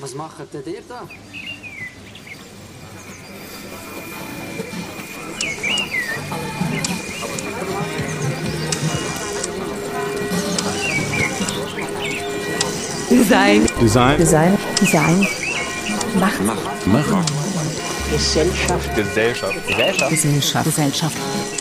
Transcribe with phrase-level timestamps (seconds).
[0.00, 1.02] Was macht denn ihr da?
[13.10, 13.66] Design.
[13.78, 14.16] Design.
[14.18, 14.58] Design.
[14.80, 15.26] Design.
[16.18, 16.46] Machen.
[16.86, 17.24] Machen.
[18.10, 18.94] Gesellschaft.
[18.96, 19.66] Gesellschaft.
[19.66, 20.10] Gesellschaft.
[20.10, 20.64] Gesellschaft.
[20.64, 21.59] Gesellschaft.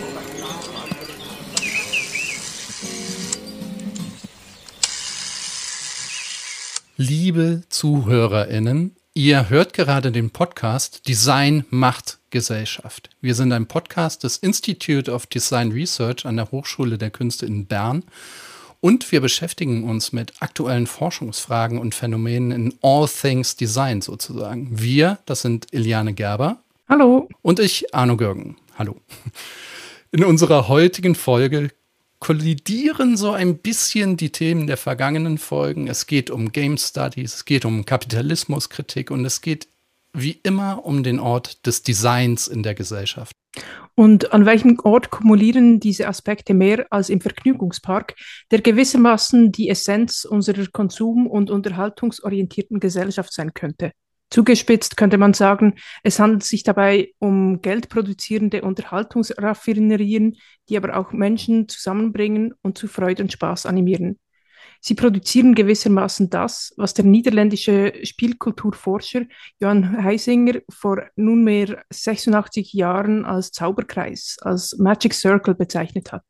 [7.30, 13.12] Liebe ZuhörerInnen, ihr hört gerade den Podcast Design macht Gesellschaft.
[13.22, 17.68] Wir sind ein Podcast des Institute of Design Research an der Hochschule der Künste in
[17.68, 18.02] Bern
[18.82, 24.68] und wir beschäftigen uns mit aktuellen Forschungsfragen und Phänomenen in All Things Design sozusagen.
[24.72, 26.58] Wir, das sind Iliane Gerber.
[26.88, 27.30] Hallo.
[27.44, 28.58] Und ich, Arno Görgen.
[28.76, 28.96] Hallo.
[30.12, 31.70] In unserer heutigen Folge
[32.20, 35.88] kollidieren so ein bisschen die Themen der vergangenen Folgen.
[35.88, 39.68] Es geht um Game Studies, es geht um Kapitalismuskritik und es geht
[40.14, 43.32] wie immer um den Ort des Designs in der Gesellschaft.
[43.96, 48.16] Und an welchem Ort kumulieren diese Aspekte mehr als im Vergnügungspark,
[48.52, 53.92] der gewissermaßen die Essenz unserer konsum- und unterhaltungsorientierten Gesellschaft sein könnte?
[54.30, 60.38] Zugespitzt könnte man sagen, es handelt sich dabei um geldproduzierende Unterhaltungsraffinerien,
[60.70, 64.20] die aber auch Menschen zusammenbringen und zu Freude und Spaß animieren.
[64.82, 69.24] Sie produzieren gewissermaßen das, was der niederländische Spielkulturforscher
[69.60, 76.24] Johan Heisinger vor nunmehr 86 Jahren als Zauberkreis, als Magic Circle bezeichnet hat.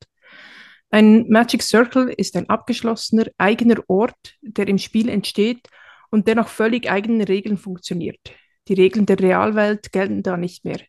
[0.90, 5.68] Ein Magic Circle ist ein abgeschlossener, eigener Ort, der im Spiel entsteht
[6.10, 8.20] und der nach völlig eigenen Regeln funktioniert.
[8.68, 10.80] Die Regeln der Realwelt gelten da nicht mehr.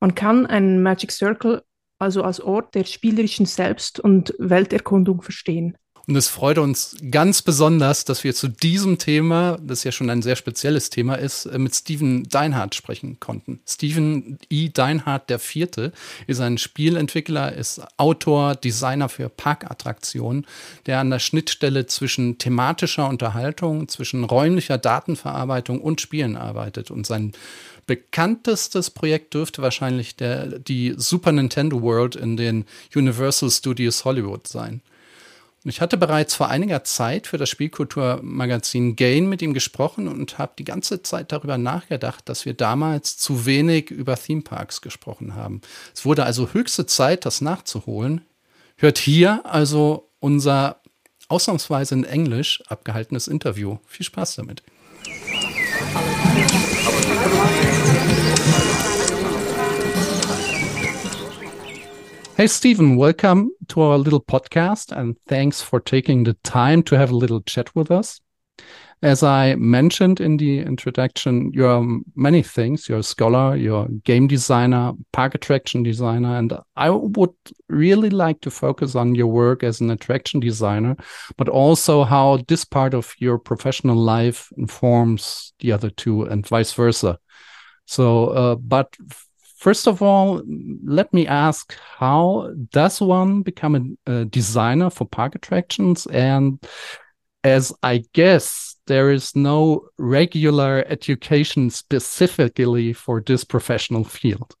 [0.00, 1.62] Man kann einen Magic Circle
[1.98, 5.78] also als Ort der spielerischen Selbst- und Welterkundung verstehen.
[6.06, 10.20] Und es freut uns ganz besonders, dass wir zu diesem Thema, das ja schon ein
[10.20, 13.60] sehr spezielles Thema ist, äh, mit Steven Deinhardt sprechen konnten.
[13.66, 14.68] Steven E.
[14.68, 15.92] Deinhardt der Vierte
[16.26, 20.46] ist ein Spielentwickler, ist Autor, Designer für Parkattraktionen,
[20.84, 26.90] der an der Schnittstelle zwischen thematischer Unterhaltung, zwischen räumlicher Datenverarbeitung und Spielen arbeitet.
[26.90, 27.32] Und sein
[27.86, 34.82] bekanntestes Projekt dürfte wahrscheinlich der, die Super Nintendo World in den Universal Studios Hollywood sein.
[35.66, 40.52] Ich hatte bereits vor einiger Zeit für das Spielkulturmagazin Gain mit ihm gesprochen und habe
[40.58, 45.62] die ganze Zeit darüber nachgedacht, dass wir damals zu wenig über Theme Parks gesprochen haben.
[45.94, 48.20] Es wurde also höchste Zeit, das nachzuholen.
[48.76, 50.82] Hört hier also unser
[51.28, 53.78] ausnahmsweise in Englisch abgehaltenes Interview.
[53.86, 54.62] Viel Spaß damit.
[62.36, 67.12] Hey, Stephen, welcome to our little podcast and thanks for taking the time to have
[67.12, 68.20] a little chat with us.
[69.02, 71.86] As I mentioned in the introduction, you're
[72.16, 72.88] many things.
[72.88, 77.34] You're a scholar, you're a game designer, park attraction designer, and I would
[77.68, 80.96] really like to focus on your work as an attraction designer,
[81.36, 86.72] but also how this part of your professional life informs the other two and vice
[86.72, 87.16] versa.
[87.86, 88.96] So, uh, but
[89.64, 90.42] First of all,
[90.84, 96.04] let me ask how does one become a, a, designer for park attractions?
[96.08, 96.62] And
[97.44, 104.54] as I guess there is no regular education specifically for this professional field.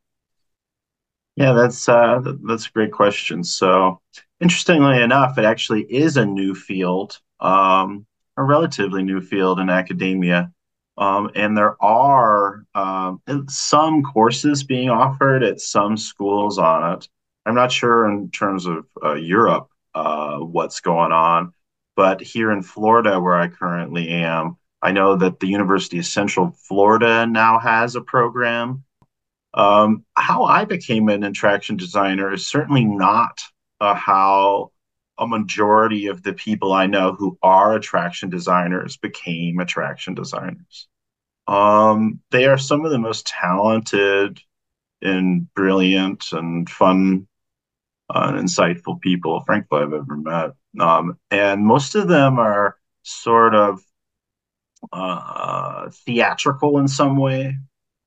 [1.36, 3.44] Yeah, that's uh, that's a great question.
[3.44, 4.00] So,
[4.40, 8.06] interestingly enough, it actually is a new field, um,
[8.38, 10.50] a relatively new field in academia.
[10.96, 17.08] Um, and there are um, some courses being offered at some schools on it.
[17.46, 21.52] I'm not sure in terms of uh, Europe uh, what's going on,
[21.96, 26.50] but here in Florida, where I currently am, I know that the University of Central
[26.50, 28.84] Florida now has a program.
[29.52, 33.40] Um, how I became an attraction designer is certainly not
[33.80, 34.72] uh, how
[35.18, 40.88] a majority of the people I know who are attraction designers became attraction designers.
[41.46, 44.40] Um, they are some of the most talented
[45.02, 47.28] and brilliant and fun
[48.08, 50.50] uh, and insightful people, frankly, I've ever met.
[50.80, 53.80] Um, and most of them are sort of
[54.92, 57.56] uh, theatrical in some way.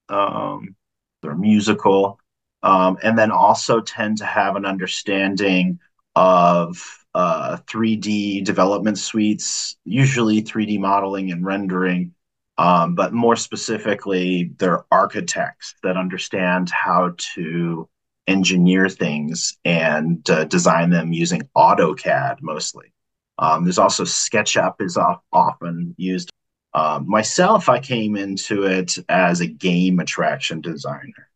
[0.10, 0.76] Um,
[1.22, 2.20] they're musical,
[2.64, 5.80] um, and then also tend to have an understanding
[6.18, 12.16] of uh, 3D development suites, usually 3D modeling and rendering,
[12.58, 17.88] um, but more specifically, they're architects that understand how to
[18.26, 22.92] engineer things and uh, design them using AutoCAD mostly.
[23.38, 24.98] Um, there's also SketchUp is
[25.32, 26.32] often used.
[26.74, 31.30] Um, myself, I came into it as a game attraction designer.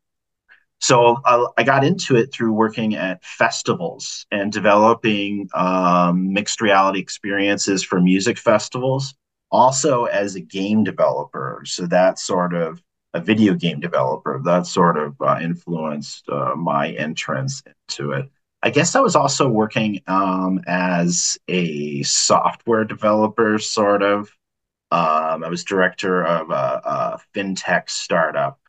[0.82, 7.00] So I, I got into it through working at festivals and developing um, mixed reality
[7.00, 9.14] experiences for music festivals,
[9.52, 11.62] also as a game developer.
[11.66, 12.82] So that sort of
[13.14, 18.30] a video game developer, that sort of uh, influenced uh, my entrance into it.
[18.64, 24.36] I guess I was also working um, as a software developer, sort of.
[24.92, 28.61] Um, I was director of a, a fintech startup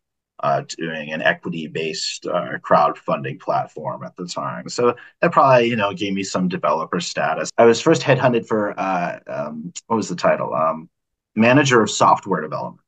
[0.43, 4.69] uh, doing an equity-based uh, crowdfunding platform at the time.
[4.69, 7.51] So that probably, you know, gave me some developer status.
[7.59, 10.53] I was first headhunted for uh, um, what was the title?
[10.55, 10.89] Um,
[11.37, 12.81] manager of software development.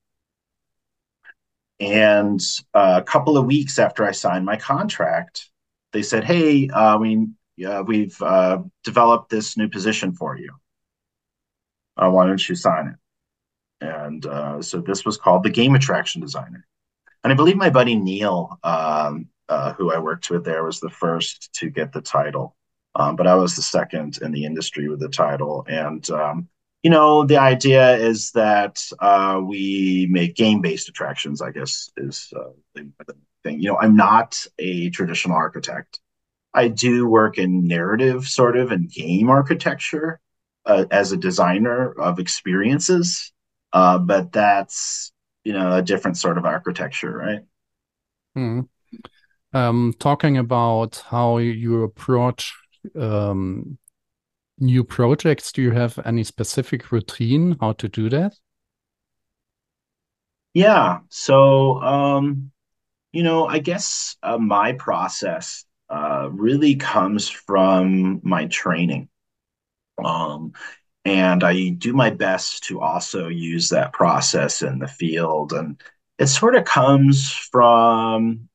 [1.80, 2.40] And
[2.72, 5.50] uh, a couple of weeks after I signed my contract,
[5.92, 7.28] they said, "Hey, uh, we
[7.66, 8.16] uh, we've
[8.84, 10.50] developed this new position for you.
[11.96, 12.96] Why don't you sign it?"
[13.84, 16.66] And so this was called the game attraction designer.
[17.24, 20.90] And I believe my buddy Neil, um, uh, who I worked with there, was the
[20.90, 22.54] first to get the title.
[22.94, 25.64] Um, but I was the second in the industry with the title.
[25.68, 26.48] And um,
[26.84, 31.40] you know, the idea is that uh, we make game-based attractions.
[31.40, 32.90] I guess is uh, the
[33.42, 33.58] thing.
[33.58, 36.00] You know, I'm not a traditional architect.
[36.52, 40.20] I do work in narrative, sort of, and game architecture
[40.66, 43.32] uh, as a designer of experiences.
[43.72, 45.10] Uh, but that's
[45.44, 47.40] you know a different sort of architecture, right?
[48.34, 48.60] Hmm.
[49.52, 52.52] Um, talking about how you approach
[52.98, 53.78] um,
[54.58, 58.34] new projects, do you have any specific routine how to do that?
[60.54, 61.00] Yeah.
[61.08, 62.50] So, um,
[63.12, 69.08] you know, I guess uh, my process uh, really comes from my training.
[70.02, 70.52] Um,
[71.04, 75.52] and I do my best to also use that process in the field.
[75.52, 75.80] And
[76.18, 78.48] it sort of comes from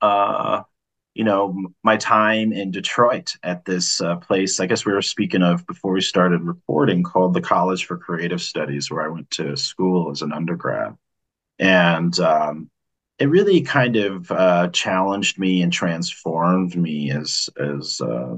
[0.00, 0.62] uh,
[1.14, 5.42] you know, my time in Detroit at this uh, place, I guess we were speaking
[5.42, 9.56] of before we started recording, called the College for Creative Studies, where I went to
[9.56, 10.96] school as an undergrad.
[11.58, 12.70] And um,
[13.18, 18.36] it really kind of uh, challenged me and transformed me as as uh,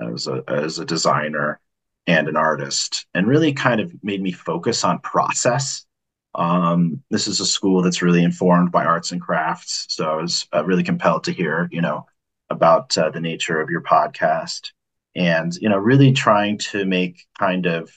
[0.00, 1.60] as a as a designer
[2.06, 5.86] and an artist, and really kind of made me focus on process.
[6.34, 10.46] Um, this is a school that's really informed by arts and crafts, so I was
[10.54, 12.06] uh, really compelled to hear, you know,
[12.50, 14.70] about uh, the nature of your podcast
[15.14, 17.90] and you know really trying to make kind of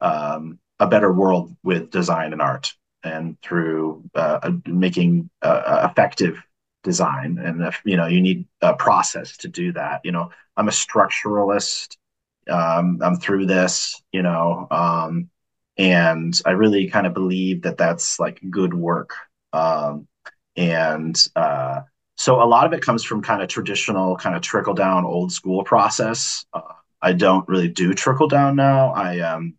[0.00, 6.42] um, a better world with design and art and through uh, making uh, effective
[6.82, 7.38] design.
[7.38, 10.72] And if you know you need a process to do that you know i'm a
[10.72, 11.96] structuralist
[12.48, 15.28] um, i'm through this you know um,
[15.76, 19.14] and i really kind of believe that that's like good work
[19.52, 20.08] um,
[20.56, 21.80] and uh,
[22.16, 25.32] so a lot of it comes from kind of traditional, kind of trickle down, old
[25.32, 26.44] school process.
[26.52, 26.60] Uh,
[27.02, 28.92] I don't really do trickle down now.
[28.92, 29.54] I um,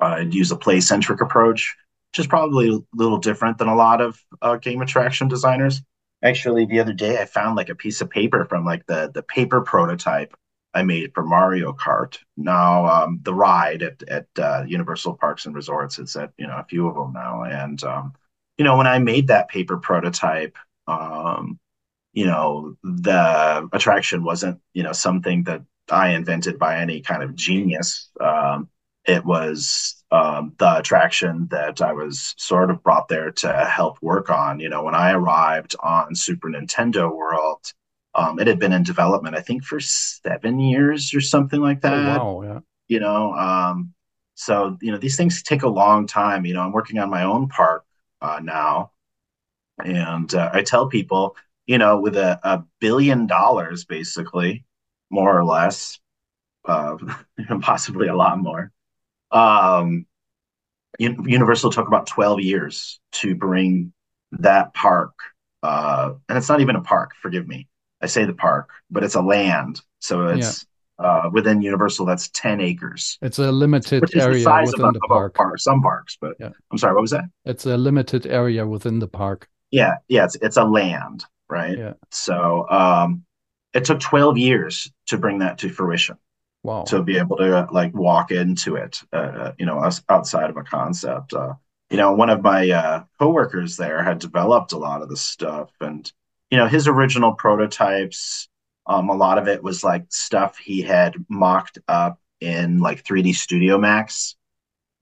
[0.00, 1.74] I use a play centric approach,
[2.12, 5.80] which is probably a little different than a lot of uh, game attraction designers.
[6.22, 9.22] Actually, the other day I found like a piece of paper from like the the
[9.22, 10.36] paper prototype
[10.76, 12.18] I made for Mario Kart.
[12.36, 16.56] Now um, the ride at at uh, Universal Parks and Resorts, is at you know
[16.56, 18.12] a few of them now, and um,
[18.58, 20.56] you know when I made that paper prototype.
[20.86, 21.58] Um,
[22.12, 27.34] you know the attraction wasn't you know something that I invented by any kind of
[27.34, 28.10] genius.
[28.20, 28.68] Um,
[29.06, 34.30] it was um, the attraction that I was sort of brought there to help work
[34.30, 34.60] on.
[34.60, 37.72] You know, when I arrived on Super Nintendo World,
[38.16, 41.90] um, it had been in development, I think, for seven years or something like oh,
[41.90, 42.20] that.
[42.20, 42.60] Oh, wow, yeah.
[42.88, 43.92] You know, um,
[44.34, 46.44] so you know these things take a long time.
[46.44, 47.84] You know, I'm working on my own park
[48.20, 48.92] uh, now,
[49.84, 54.64] and uh, I tell people you know, with a, a billion dollars, basically,
[55.10, 55.98] more or less,
[56.64, 56.96] uh,
[57.60, 58.72] possibly a lot more.
[59.30, 60.06] Um,
[60.98, 63.92] Universal took about 12 years to bring
[64.32, 65.12] that park.
[65.62, 67.68] Uh, and it's not even a park, forgive me.
[68.02, 69.80] I say the park, but it's a land.
[70.00, 70.66] So it's
[71.00, 71.06] yeah.
[71.06, 73.18] uh, within Universal, that's 10 acres.
[73.22, 75.34] It's a limited area the within a, the park.
[75.34, 75.58] park.
[75.58, 76.50] Some parks, but yeah.
[76.70, 77.24] I'm sorry, what was that?
[77.44, 79.48] It's a limited area within the park.
[79.70, 81.76] Yeah, yeah, it's, it's a land right?
[81.78, 81.92] Yeah.
[82.10, 83.24] So um,
[83.74, 86.16] it took 12 years to bring that to fruition.
[86.62, 86.82] Wow.
[86.84, 90.64] To be able to like walk into it, uh, uh you know, outside of a
[90.64, 91.32] concept.
[91.32, 91.54] Uh,
[91.90, 95.70] you know, one of my uh, coworkers there had developed a lot of the stuff,
[95.80, 96.10] and
[96.50, 98.48] you know, his original prototypes.
[98.86, 103.32] Um, a lot of it was like stuff he had mocked up in like 3D
[103.34, 104.36] Studio Max.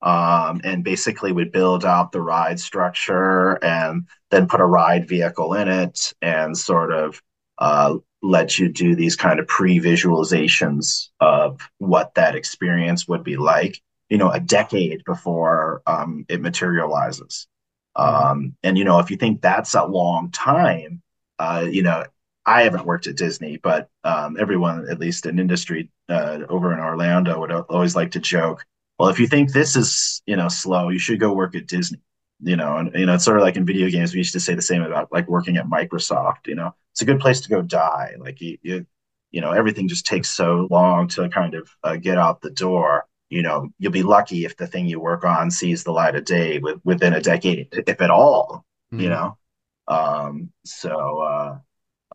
[0.02, 5.54] um, and basically would build out the ride structure and then put a ride vehicle
[5.54, 7.22] in it and sort of
[7.58, 13.80] uh, let you do these kind of pre-visualizations of what that experience would be like
[14.10, 17.46] you know a decade before um, it materializes
[17.96, 21.02] um, and you know if you think that's a long time
[21.38, 22.04] uh, you know
[22.46, 26.78] i haven't worked at disney but um, everyone at least in industry uh, over in
[26.78, 28.64] orlando would always like to joke
[28.98, 32.00] well if you think this is you know slow you should go work at disney.
[32.40, 34.40] You know and you know it's sort of like in video games we used to
[34.40, 36.74] say the same about like working at microsoft you know?
[36.94, 38.14] It's a good place to go die.
[38.18, 38.86] Like you you,
[39.32, 43.06] you know everything just takes so long to kind of uh, get out the door.
[43.30, 46.24] You know you'll be lucky if the thing you work on sees the light of
[46.24, 49.02] day with, within a decade if at all mm-hmm.
[49.02, 49.36] you know
[49.88, 51.58] um so uh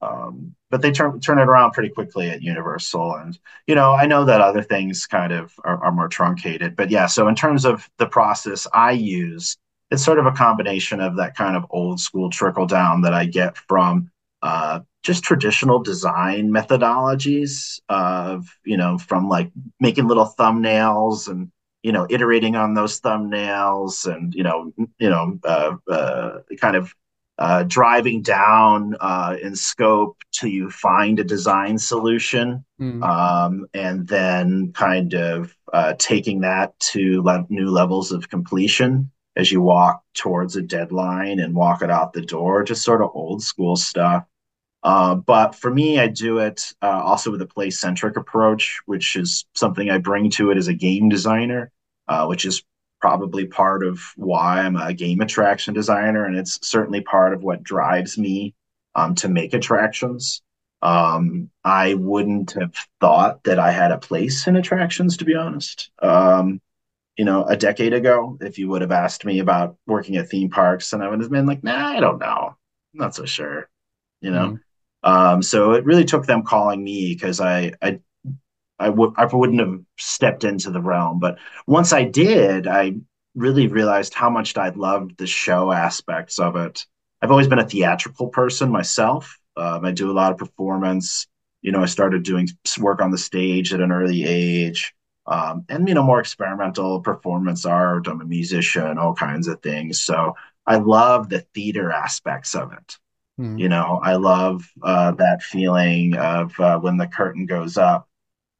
[0.01, 4.05] um, but they turn turn it around pretty quickly at Universal, and you know I
[4.05, 7.07] know that other things kind of are, are more truncated, but yeah.
[7.07, 9.57] So in terms of the process I use,
[9.91, 13.25] it's sort of a combination of that kind of old school trickle down that I
[13.25, 14.09] get from
[14.41, 21.51] uh, just traditional design methodologies of you know from like making little thumbnails and
[21.83, 26.93] you know iterating on those thumbnails and you know you know uh, uh, kind of
[27.39, 33.01] uh, driving down uh, in scope till you find a design solution mm.
[33.01, 39.53] um, and then kind of uh, taking that to le- new levels of completion as
[39.53, 43.41] you walk towards a deadline and walk it out the door, just sort of old
[43.41, 44.25] school stuff.
[44.83, 49.15] Uh, but for me, I do it uh, also with a play centric approach, which
[49.15, 51.71] is something I bring to it as a game designer,
[52.09, 52.63] uh, which is
[52.99, 56.25] probably part of why I'm a game attraction designer.
[56.25, 58.53] And it's certainly part of what drives me
[58.95, 60.41] um, to make attractions.
[60.81, 65.91] Um, I wouldn't have thought that I had a place in attractions, to be honest.
[66.01, 66.61] Um,
[67.17, 70.49] you know, a decade ago, if you would have asked me about working at theme
[70.49, 72.55] parks, and I would have been like, nah, I don't know.
[72.93, 73.69] I'm not so sure.
[74.21, 74.47] You know?
[74.47, 75.11] Mm-hmm.
[75.11, 77.99] Um, so it really took them calling me because I, I,
[78.79, 81.19] I would I wouldn't have stepped into the realm.
[81.19, 82.95] But once I did, I
[83.35, 86.85] really realized how much I loved the show aspects of it.
[87.21, 89.37] I've always been a theatrical person myself.
[89.57, 91.27] Um, I do a lot of performance.
[91.61, 92.47] You know, I started doing
[92.79, 94.93] work on the stage at an early age
[95.29, 98.07] um, and you know more experimental performance art.
[98.07, 100.01] I'm a musician, all kinds of things.
[100.01, 102.97] So I love the theater aspects of it.
[103.39, 103.59] Mm.
[103.59, 108.08] You know, I love uh, that feeling of uh, when the curtain goes up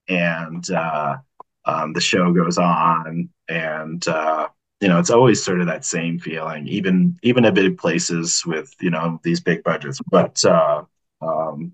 [0.10, 1.18] and uh,
[1.66, 4.48] um, the show goes on, and uh,
[4.82, 8.74] you know, it's always sort of that same feeling, even even at big places with
[8.82, 10.02] you know these big budgets.
[10.10, 10.84] But uh,
[11.22, 11.74] um,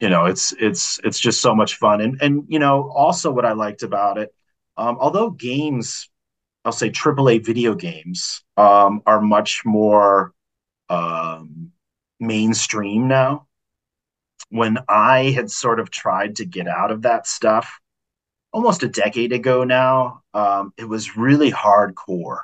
[0.00, 3.44] you know it's it's it's just so much fun and and you know also what
[3.44, 4.34] i liked about it
[4.76, 6.10] um, although games
[6.64, 10.34] i'll say aaa video games um, are much more
[10.90, 11.72] um,
[12.20, 13.46] mainstream now
[14.50, 17.80] when i had sort of tried to get out of that stuff
[18.52, 22.42] almost a decade ago now um, it was really hardcore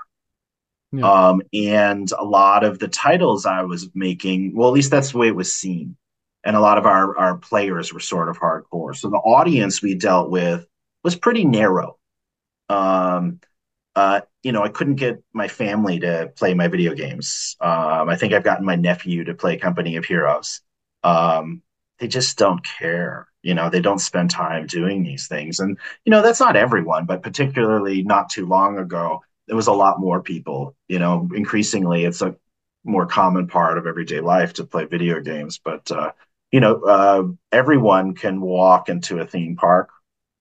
[0.93, 1.09] yeah.
[1.09, 5.19] Um, and a lot of the titles i was making well at least that's the
[5.19, 5.97] way it was seen
[6.45, 8.97] and a lot of our our players were sort of hardcore.
[8.97, 10.67] So the audience we dealt with
[11.03, 11.99] was pretty narrow.
[12.69, 13.41] Um,
[13.97, 17.57] uh, you know, I couldn't get my family to play my video games.
[17.61, 20.61] Um, I think I've gotten my nephew to play Company of Heroes.
[21.03, 21.63] Um,
[22.01, 23.29] they just don't care.
[23.43, 25.61] You know, they don't spend time doing these things.
[25.61, 29.73] And, you know, that's not everyone, but particularly not too long ago, there was a
[29.73, 30.75] lot more people.
[30.89, 32.37] You know, increasingly, it's a
[32.85, 35.61] more common part of everyday life to play video games.
[35.63, 36.13] But, uh,
[36.51, 39.91] you know, uh, everyone can walk into a theme park.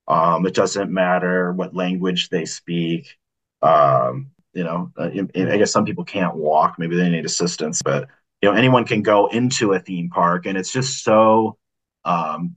[0.08, 3.18] Um, it doesn't matter what language they speak.
[3.62, 6.76] Um, you know, uh, I guess some people can't walk.
[6.80, 8.08] Maybe they need assistance, but
[8.42, 11.58] you know, anyone can go into a theme park, and it's just so
[12.06, 12.56] um,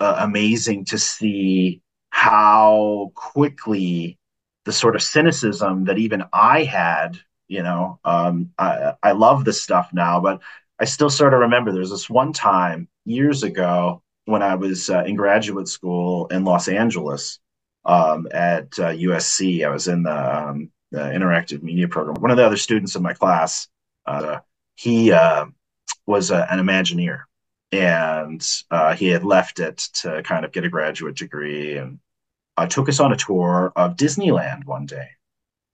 [0.00, 4.18] uh, amazing to see how quickly
[4.64, 7.18] the sort of cynicism that even I had.
[7.48, 10.40] You know, um, I, I love this stuff now, but
[10.80, 14.90] I still sort of remember there was this one time years ago when I was
[14.90, 17.38] uh, in graduate school in Los Angeles
[17.84, 19.64] um, at uh, USC.
[19.64, 22.20] I was in the, um, the, interactive media program.
[22.20, 23.68] One of the other students in my class,
[24.06, 24.40] uh,
[24.76, 25.46] he uh,
[26.06, 27.22] was an Imagineer,
[27.72, 31.98] and uh, he had left it to kind of get a graduate degree, and
[32.56, 35.08] uh, took us on a tour of Disneyland one day.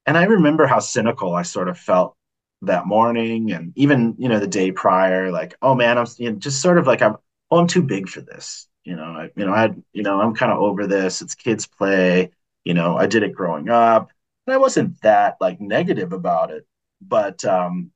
[0.07, 2.17] And I remember how cynical I sort of felt
[2.63, 6.39] that morning and even you know the day prior like oh man i'm you know,
[6.39, 7.17] just sort of like i'm
[7.51, 8.69] oh i'm too big for this.
[8.85, 11.23] You know i you know i you know i'm kind of over this.
[11.23, 12.31] It's kids play.
[12.65, 14.11] You know i did it growing up.
[14.47, 16.67] And I wasn't that like negative about it,
[17.01, 17.91] but um,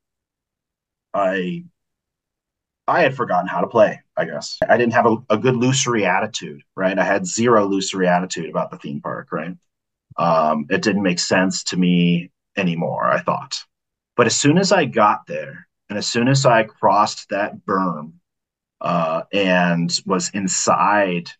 [1.16, 1.64] I
[2.86, 4.58] I had forgotten how to play, I guess.
[4.68, 6.96] I didn't have a, a good lusory attitude, right?
[6.96, 9.56] I had zero lusory attitude about the theme park, right?
[10.16, 13.64] Um, it didn't make sense to me anymore, I thought.
[14.16, 18.12] But as soon as I got there and as soon as I crossed that berm
[18.80, 21.30] uh, and was inside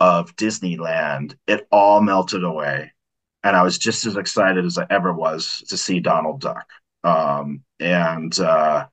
[0.00, 2.92] of Disneyland, it all melted away.
[3.42, 6.66] And I was just as excited as I ever was to see Donald Duck.
[7.02, 8.86] Um, and uh,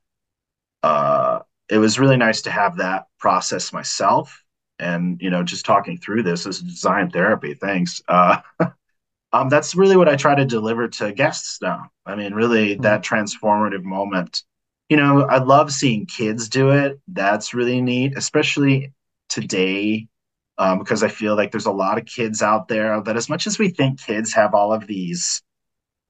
[0.84, 4.44] uh, it was really nice to have that process myself.
[4.78, 8.02] And, you know, just talking through this as design therapy, thanks.
[8.08, 8.42] Uh,
[9.34, 11.92] um, that's really what I try to deliver to guests now.
[12.06, 12.82] I mean, really, mm-hmm.
[12.82, 14.44] that transformative moment.
[14.90, 17.00] You know, I love seeing kids do it.
[17.08, 18.92] That's really neat, especially
[19.30, 20.08] today,
[20.58, 23.48] um, because I feel like there's a lot of kids out there that, as much
[23.48, 25.42] as we think kids have all of these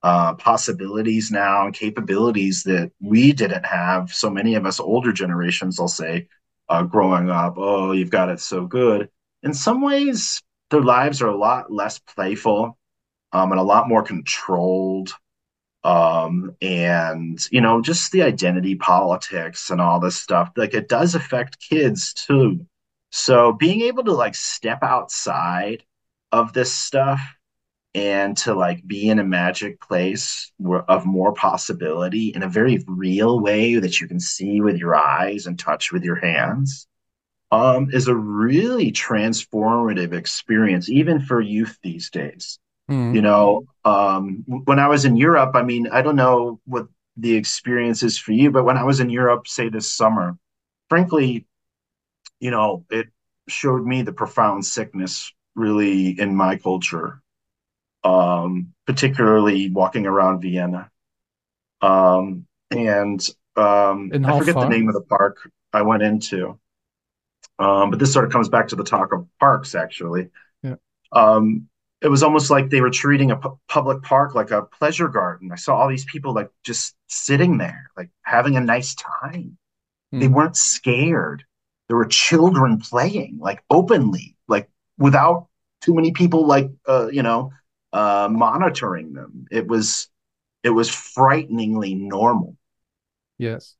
[0.03, 5.79] uh, possibilities now and capabilities that we didn't have, so many of us older generations,
[5.79, 6.27] I'll say,
[6.69, 9.09] uh, growing up, oh, you've got it so good.
[9.43, 12.77] In some ways, their lives are a lot less playful
[13.31, 15.11] um, and a lot more controlled.
[15.83, 21.15] Um, and, you know, just the identity politics and all this stuff, like it does
[21.15, 22.67] affect kids too.
[23.11, 25.83] So being able to like step outside
[26.31, 27.19] of this stuff
[27.93, 32.83] and to like be in a magic place where, of more possibility in a very
[32.87, 36.87] real way that you can see with your eyes and touch with your hands
[37.51, 42.59] um, is a really transformative experience, even for youth these days.
[42.89, 43.13] Mm.
[43.13, 47.35] You know, um, when I was in Europe, I mean, I don't know what the
[47.35, 50.37] experience is for you, but when I was in Europe, say this summer,
[50.89, 51.45] frankly,
[52.39, 53.07] you know, it
[53.47, 57.21] showed me the profound sickness really in my culture,
[58.03, 60.89] um, particularly walking around Vienna.
[61.81, 64.63] Um, and um, I forget far?
[64.63, 66.59] the name of the park I went into.
[67.59, 70.29] Um, but this sort of comes back to the talk of parks, actually.
[70.63, 70.75] Yeah.
[71.11, 71.67] Um,
[72.01, 75.51] it was almost like they were treating a pu- public park like a pleasure garden.
[75.51, 79.57] I saw all these people like just sitting there, like having a nice time.
[80.13, 80.19] Mm.
[80.19, 81.43] They weren't scared.
[81.87, 85.47] There were children playing like openly, like without
[85.81, 87.51] too many people like uh, you know
[87.93, 89.45] uh, monitoring them.
[89.51, 90.09] It was
[90.63, 92.55] it was frighteningly normal.
[93.37, 93.75] Yes.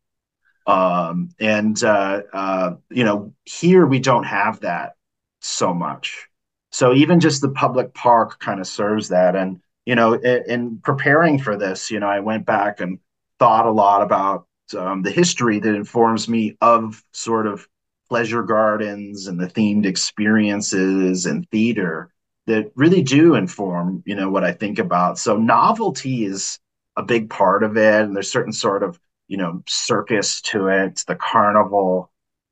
[0.66, 4.94] Um, and uh, uh, you know, here we don't have that
[5.40, 6.28] so much.
[6.72, 9.36] So even just the public park kind of serves that.
[9.36, 13.00] And, you know, in, in, preparing for this, you know, I went back and
[13.40, 14.48] thought a lot about
[14.78, 17.68] um, the history that informs me of sort of
[18.08, 22.14] pleasure gardens and the themed experiences and theater
[22.48, 25.18] that really do inform, you know, what I think about.
[25.18, 26.60] So novelty is
[26.98, 28.02] a big part of it.
[28.02, 32.12] And there's certain sort of, you know, circus to it, the carnival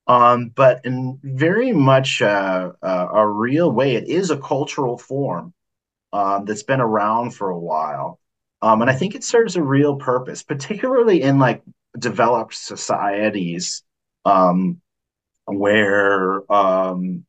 [0.10, 5.54] um, but in very much uh, uh, a real way, it is a cultural form
[6.12, 8.20] um, that's been around for a while.
[8.64, 11.62] Um, and I think it serves a real purpose, particularly in like
[11.98, 13.84] developed societies
[14.26, 14.82] um,
[15.46, 17.24] where um,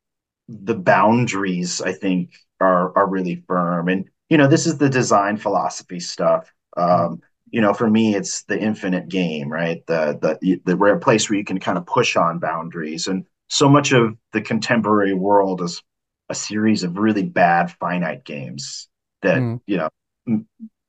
[0.49, 3.89] the boundaries, I think, are are really firm.
[3.89, 6.53] And you know, this is the design philosophy stuff.
[6.77, 7.21] Um,
[7.51, 9.85] you know, for me, it's the infinite game, right?
[9.87, 13.27] The the the we're a place where you can kind of push on boundaries, and
[13.49, 15.83] so much of the contemporary world is
[16.29, 18.89] a series of really bad finite games
[19.23, 19.61] that mm.
[19.67, 19.89] you know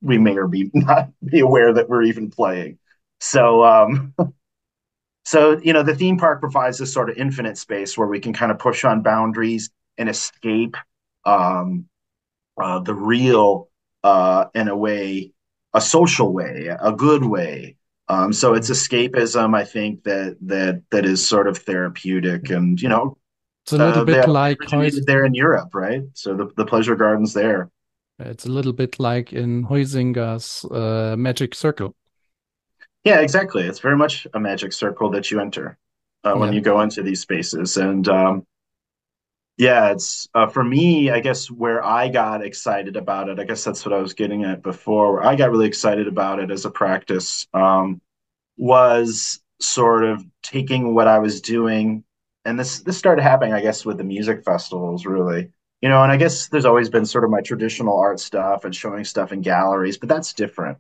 [0.02, 2.78] we may or be not be aware that we're even playing.
[3.20, 4.14] So, um,
[5.26, 8.34] so you know, the theme park provides this sort of infinite space where we can
[8.34, 10.76] kind of push on boundaries and escape
[11.26, 11.86] um,
[12.62, 13.70] uh, the real
[14.04, 15.34] uh, in a way
[15.74, 17.78] a social way, a good way.
[18.08, 22.90] Um, so it's escapism, I think that that that is sort of therapeutic, and you
[22.90, 23.18] know,
[23.64, 24.60] it's a little uh, bit like
[25.06, 26.04] there in Europe, right?
[26.14, 27.70] So the the pleasure gardens there.
[28.20, 31.96] It's a little bit like in Huizinga's uh, Magic Circle.
[33.04, 33.64] Yeah, exactly.
[33.64, 35.78] It's very much a magic circle that you enter
[36.24, 36.56] uh, when yeah.
[36.56, 38.46] you go into these spaces, and um,
[39.58, 43.64] yeah, it's uh, for me, I guess where I got excited about it, I guess
[43.64, 45.14] that's what I was getting at before.
[45.14, 48.02] Where I got really excited about it as a practice um,
[48.58, 52.04] was sort of taking what I was doing,
[52.46, 55.52] and this this started happening, I guess, with the music festivals, really.
[55.82, 58.76] You know, and I guess there's always been sort of my traditional art stuff and
[58.76, 60.78] showing stuff in galleries, but that's different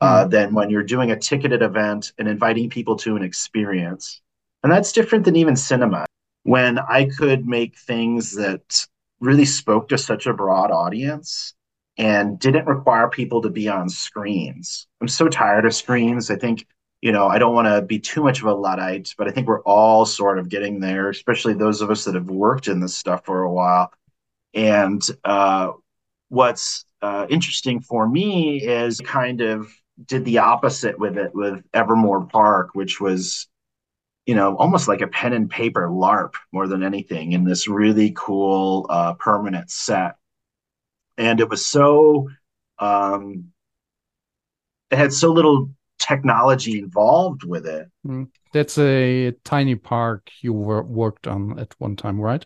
[0.00, 0.30] uh, mm.
[0.30, 4.20] than when you're doing a ticketed event and inviting people to an experience,
[4.62, 6.06] and that's different than even cinema
[6.42, 8.86] when I could make things that
[9.20, 11.54] really spoke to such a broad audience
[11.98, 14.86] and didn't require people to be on screens.
[15.00, 16.30] I'm so tired of screens.
[16.30, 16.66] I think,
[17.02, 19.46] you know, I don't want to be too much of a Luddite, but I think
[19.46, 22.96] we're all sort of getting there, especially those of us that have worked in this
[22.96, 23.92] stuff for a while.
[24.54, 25.72] And uh,
[26.30, 29.70] what's uh, interesting for me is kind of
[30.06, 33.46] did the opposite with it with Evermore Park, which was,
[34.26, 38.12] you know, almost like a pen and paper LARP more than anything in this really
[38.16, 40.16] cool uh, permanent set
[41.20, 42.28] and it was so
[42.78, 43.52] um,
[44.90, 47.88] it had so little technology involved with it.
[48.06, 48.28] Mm.
[48.52, 52.44] That's a tiny park you were, worked on at one time, right?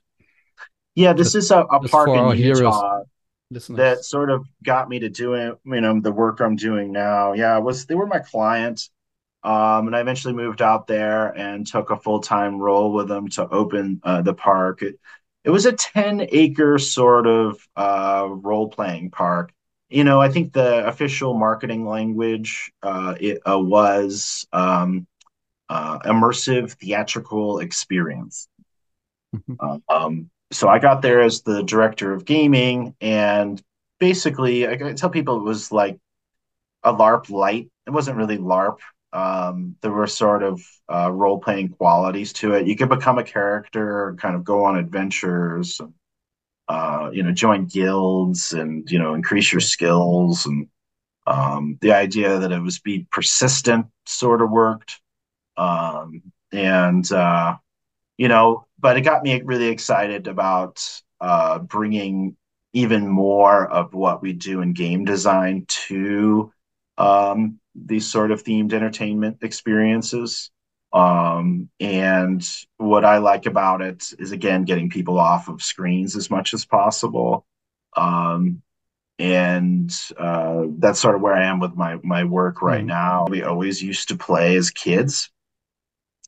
[0.96, 3.02] Yeah, this just, is a, a park in Utah
[3.50, 3.76] Listeners.
[3.76, 5.56] that sort of got me to do it.
[5.64, 7.32] You know, the work I'm doing now.
[7.32, 8.88] Yeah, was they were my client,
[9.44, 13.28] um, and I eventually moved out there and took a full time role with them
[13.30, 14.82] to open uh, the park.
[14.82, 14.98] It,
[15.44, 19.52] it was a 10 acre sort of uh, role playing park.
[19.90, 25.06] You know, I think the official marketing language uh, it uh, was um,
[25.68, 28.48] uh, immersive theatrical experience.
[29.36, 29.76] Mm-hmm.
[29.94, 33.60] Um, so I got there as the director of gaming, and
[34.00, 35.98] basically, I tell people it was like
[36.82, 37.70] a LARP light.
[37.86, 38.78] It wasn't really LARP.
[39.14, 42.66] Um, there were sort of uh, role playing qualities to it.
[42.66, 45.80] You could become a character, kind of go on adventures,
[46.68, 50.46] uh, you know, join guilds, and you know, increase your skills.
[50.46, 50.68] And
[51.26, 55.00] um, the idea that it was be persistent sort of worked.
[55.56, 56.22] Um,
[56.52, 57.56] and uh,
[58.18, 60.86] you know, but it got me really excited about
[61.20, 62.36] uh, bringing
[62.72, 66.52] even more of what we do in game design to
[66.98, 70.50] um, these sort of themed entertainment experiences.
[70.92, 76.30] Um, and what I like about it is again getting people off of screens as
[76.30, 77.44] much as possible.
[77.96, 78.62] Um,
[79.18, 82.88] and uh, that's sort of where I am with my my work right mm-hmm.
[82.88, 83.26] now.
[83.28, 85.30] We always used to play as kids,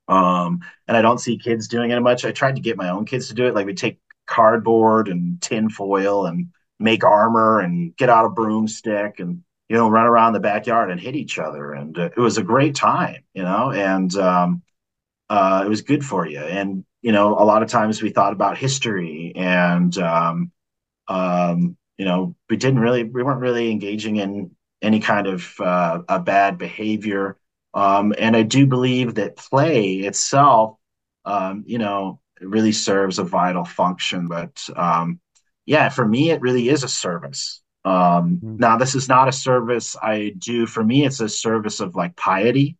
[0.09, 2.25] um, and I don't see kids doing it much.
[2.25, 3.55] I tried to get my own kids to do it.
[3.55, 9.19] Like we take cardboard and tin foil and make armor and get out a broomstick
[9.21, 11.73] and you know, run around the backyard and hit each other.
[11.73, 14.63] And uh, it was a great time, you know, and um,
[15.29, 16.39] uh, it was good for you.
[16.39, 20.53] And, you know, a lot of times we thought about history and, um,
[21.09, 24.51] um, you know, we didn't really, we weren't really engaging in
[24.83, 27.37] any kind of uh, a bad behavior.
[27.75, 30.77] Um, and I do believe that play itself,
[31.25, 34.29] um, you know, really serves a vital function.
[34.29, 35.21] But um,
[35.65, 37.63] yeah, for me, it really is a service.
[37.87, 38.57] Um, mm-hmm.
[38.59, 40.67] Now, this is not a service I do.
[40.67, 42.77] For me, it's a service of like piety.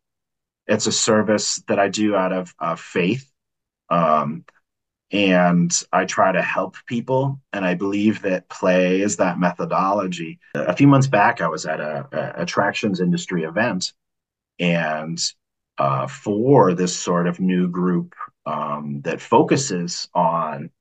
[0.67, 3.31] It's a service that I do out of uh, faith.
[3.89, 4.43] Um,
[5.09, 7.39] and I try to help people.
[7.53, 10.39] And I believe that play is that methodology.
[10.53, 13.93] A few months back, I was at a, a attractions industry event,
[14.59, 15.17] and
[15.77, 18.13] uh, for this sort of new group
[18.45, 20.71] um, that focuses on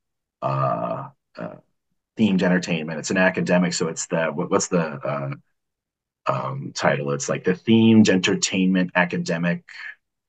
[0.42, 1.54] uh, uh,
[2.18, 2.98] themed entertainment.
[2.98, 5.30] It's an academic, so it's the what, what's the uh,
[6.26, 7.12] um, title?
[7.12, 9.64] It's like the Themed Entertainment Academic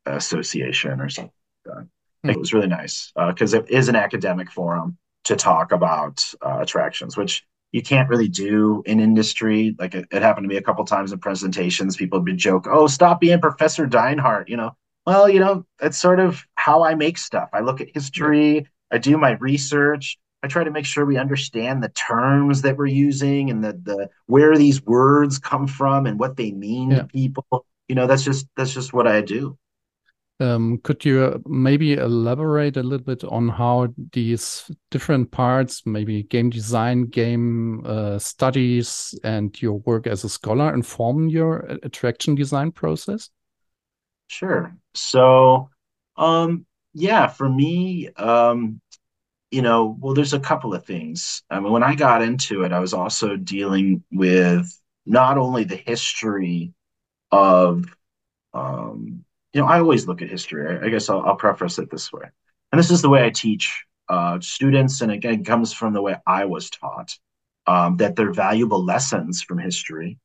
[0.05, 1.31] Association or something.
[1.65, 6.23] Like It was really nice because uh, it is an academic forum to talk about
[6.45, 9.75] uh, attractions, which you can't really do in industry.
[9.77, 11.97] Like it, it happened to me a couple times in presentations.
[11.97, 14.75] People would joke, "Oh, stop being Professor Dinehart," you know.
[15.05, 17.49] Well, you know, that's sort of how I make stuff.
[17.53, 21.83] I look at history, I do my research, I try to make sure we understand
[21.83, 26.37] the terms that we're using and the the where these words come from and what
[26.37, 26.99] they mean yeah.
[26.99, 27.65] to people.
[27.87, 29.57] You know, that's just that's just what I do.
[30.39, 36.23] Um, could you uh, maybe elaborate a little bit on how these different parts, maybe
[36.23, 42.35] game design, game uh, studies, and your work as a scholar inform your uh, attraction
[42.35, 43.31] design process?
[44.27, 44.75] Sure.
[44.93, 45.69] So,
[46.17, 48.79] um, yeah, for me, um,
[49.51, 51.43] you know, well, there's a couple of things.
[51.49, 54.67] I mean, when I got into it, I was also dealing with
[55.05, 56.73] not only the history
[57.31, 57.85] of,
[58.53, 60.77] um, you know, I always look at history.
[60.77, 62.25] I, I guess I'll, I'll, preface it this way.
[62.71, 65.01] And this is the way I teach uh, students.
[65.01, 67.17] And again, comes from the way I was taught
[67.67, 70.19] um, that they're valuable lessons from history.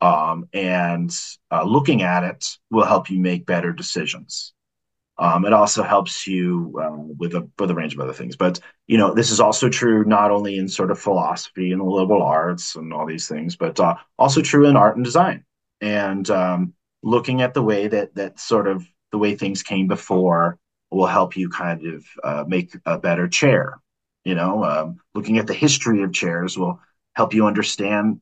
[0.00, 1.16] Um, and
[1.50, 4.52] uh, looking at it will help you make better decisions.
[5.18, 8.36] Um, it also helps you uh, with a with a range of other things.
[8.36, 11.84] But you know, this is also true not only in sort of philosophy and the
[11.84, 15.44] liberal arts and all these things, but uh, also true in art and design.
[15.80, 20.58] And um, looking at the way that that sort of the way things came before
[20.90, 23.80] will help you kind of uh, make a better chair.
[24.24, 26.80] You know, um, looking at the history of chairs will
[27.14, 28.20] help you understand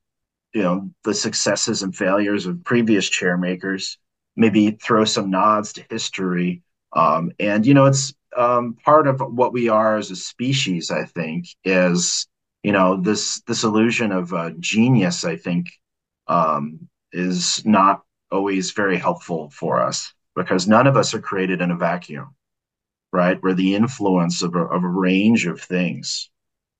[0.55, 3.99] you know the successes and failures of previous chair makers
[4.37, 6.63] maybe throw some nods to history
[6.95, 11.05] um, and you know it's um, part of what we are as a species i
[11.05, 12.27] think is
[12.63, 15.67] you know this this illusion of uh, genius i think
[16.29, 21.71] um, is not always very helpful for us because none of us are created in
[21.71, 22.35] a vacuum
[23.15, 23.41] right?
[23.41, 26.31] We're the influence of a, of a range of things.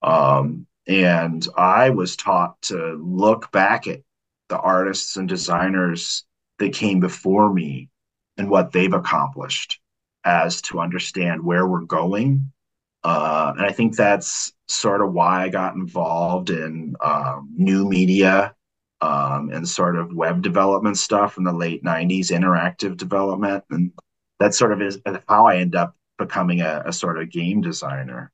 [0.03, 4.01] Um, and I was taught to look back at
[4.49, 6.25] the artists and designers
[6.59, 7.89] that came before me
[8.37, 9.79] and what they've accomplished
[10.25, 12.53] as to understand where we're going.
[13.03, 18.55] Uh, and I think that's sort of why I got involved in um, new media
[19.03, 23.65] um, and sort of web development stuff in the late 90s, interactive development.
[23.69, 23.93] And
[24.41, 28.33] that sort of is how I end up becoming a, a sort of game designer.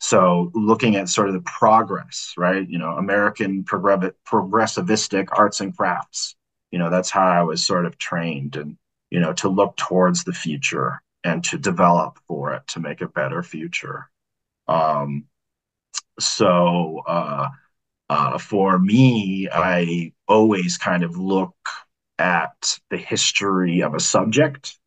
[0.00, 2.68] So looking at sort of the progress, right?
[2.68, 6.36] You know, American progressivistic arts and crafts.
[6.70, 8.76] You know, that's how I was sort of trained and,
[9.10, 13.08] you know, to look towards the future and to develop for it to make a
[13.08, 14.08] better future.
[14.66, 15.24] Um,
[16.20, 17.48] so uh,
[18.08, 21.54] uh, for me, I always kind of look
[22.18, 24.78] at the history of a subject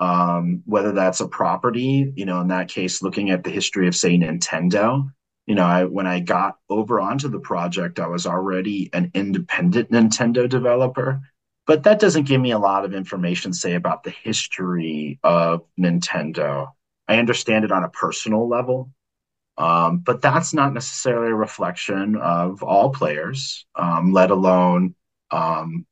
[0.00, 3.94] um, whether that's a property, you know, in that case, looking at the history of,
[3.94, 5.10] say, Nintendo.
[5.46, 9.90] You know, I, when I got over onto the project, I was already an independent
[9.90, 11.20] Nintendo developer,
[11.66, 16.72] but that doesn't give me a lot of information, say, about the history of Nintendo.
[17.08, 18.90] I understand it on a personal level,
[19.56, 24.94] um, but that's not necessarily a reflection of all players, um, let alone
[25.30, 25.86] um,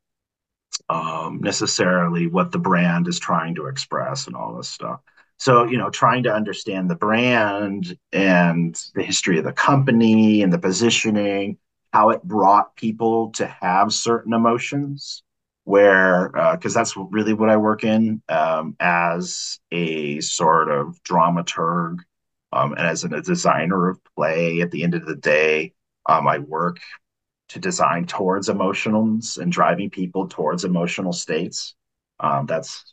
[0.89, 5.01] um, necessarily what the brand is trying to express and all this stuff.
[5.39, 10.53] So, you know, trying to understand the brand and the history of the company and
[10.53, 11.59] the positioning,
[11.93, 15.23] how it brought people to have certain emotions,
[15.65, 21.99] where, because uh, that's really what I work in um, as a sort of dramaturg
[22.53, 24.61] um, and as a designer of play.
[24.61, 25.73] At the end of the day,
[26.07, 26.79] um, I work
[27.51, 31.75] to design towards emotions and driving people towards emotional states.
[32.19, 32.93] Um, that's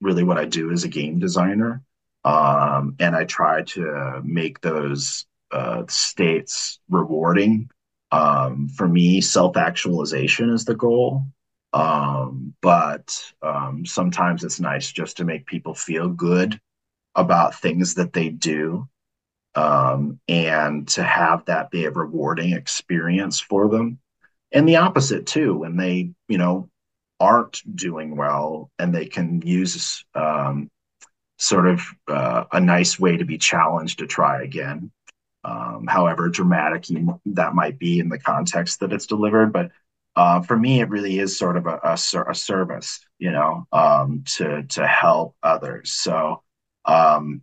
[0.00, 1.82] really what I do as a game designer.
[2.24, 7.70] Um, and I try to make those uh, states rewarding.
[8.12, 11.26] Um, for me, self actualization is the goal.
[11.76, 16.58] Um, but um, sometimes it's nice just to make people feel good
[17.14, 18.88] about things that they do
[19.54, 23.98] um, and to have that be a rewarding experience for them.
[24.52, 26.70] And the opposite too, when they, you know,
[27.20, 30.70] aren't doing well and they can use um,
[31.36, 34.90] sort of uh, a nice way to be challenged to try again.
[35.44, 39.52] Um, however dramatic you, that might be in the context that it's delivered.
[39.52, 39.72] But
[40.16, 41.98] uh, for me, it really is sort of a, a,
[42.30, 45.92] a service, you know, um, to to help others.
[45.92, 46.42] So
[46.86, 47.42] um,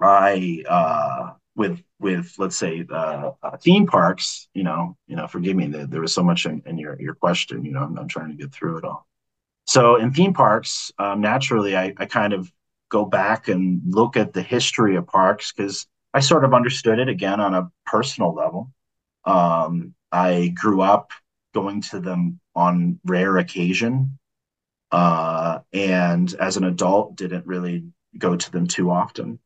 [0.00, 5.56] I uh, with with let's say uh, uh, theme parks, you know, you know, forgive
[5.56, 7.64] me, there, there was so much in, in, your your question.
[7.64, 9.06] You know, I'm, I'm, trying to get through it all.
[9.66, 12.52] So in theme parks, um, naturally, I, I kind of
[12.90, 17.08] go back and look at the history of parks because I sort of understood it
[17.08, 18.70] again on a personal level.
[19.24, 21.12] Um, I grew up
[21.54, 24.18] going to them on rare occasion,
[24.90, 27.84] uh, and as an adult, didn't really
[28.18, 29.38] go to them too often.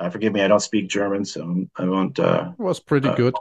[0.00, 2.18] Uh, forgive me, I don't speak German, so I won't.
[2.18, 3.34] Uh, it was pretty uh, good.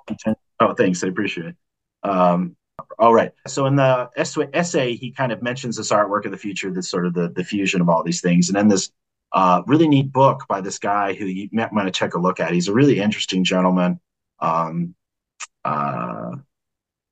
[0.59, 1.03] Oh, thanks.
[1.05, 1.55] I appreciate it.
[2.03, 2.57] Um,
[2.97, 3.31] all right.
[3.47, 4.09] So in the
[4.53, 7.45] essay, he kind of mentions this artwork of the future, this sort of the, the
[7.45, 8.49] fusion of all these things.
[8.49, 8.91] And then this
[9.31, 12.41] uh, really neat book by this guy who you might want to check a look
[12.41, 12.51] at.
[12.51, 14.01] He's a really interesting gentleman,
[14.39, 14.95] um,
[15.63, 16.31] uh,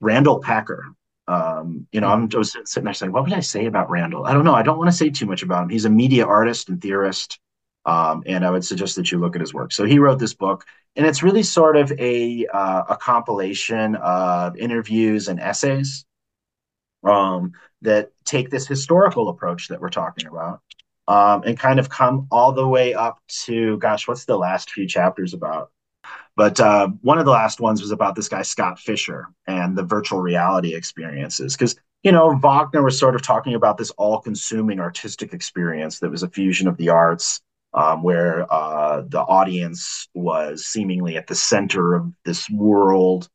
[0.02, 0.88] Randall Packer.
[1.30, 4.26] Um, you know, I'm just sitting there saying, what would I say about Randall?
[4.26, 4.56] I don't know.
[4.56, 5.70] I don't want to say too much about him.
[5.70, 7.40] He's a media artist and theorist.
[7.88, 9.72] Um, and I would suggest that you look at his work.
[9.72, 10.66] So he wrote this book,
[10.98, 16.06] and it's really sort of a uh, a compilation of interviews and essays
[17.06, 20.60] um, that take this historical approach that we're talking about,
[21.08, 24.86] um, and kind of come all the way up to gosh, what's the last few
[24.86, 25.72] chapters about?
[26.36, 29.84] But uh, one of the last ones was about this guy Scott Fisher and the
[29.84, 35.32] virtual reality experiences, because you know Wagner was sort of talking about this all-consuming artistic
[35.32, 37.40] experience that was a fusion of the arts
[37.74, 43.30] um, where uh, the audience was seemingly at the center of this world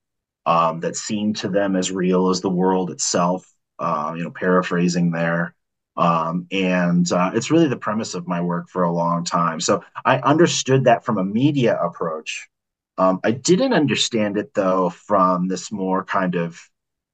[0.47, 3.47] um, that seemed to them as real as the world itself.
[3.79, 5.57] Uh, you know, paraphrasing there.
[5.97, 9.61] Um, and uh, it's really the premise of my work for a long time.
[9.61, 12.49] So I understood that from a media approach.
[12.97, 16.61] Um, I didn't understand it though from this more kind of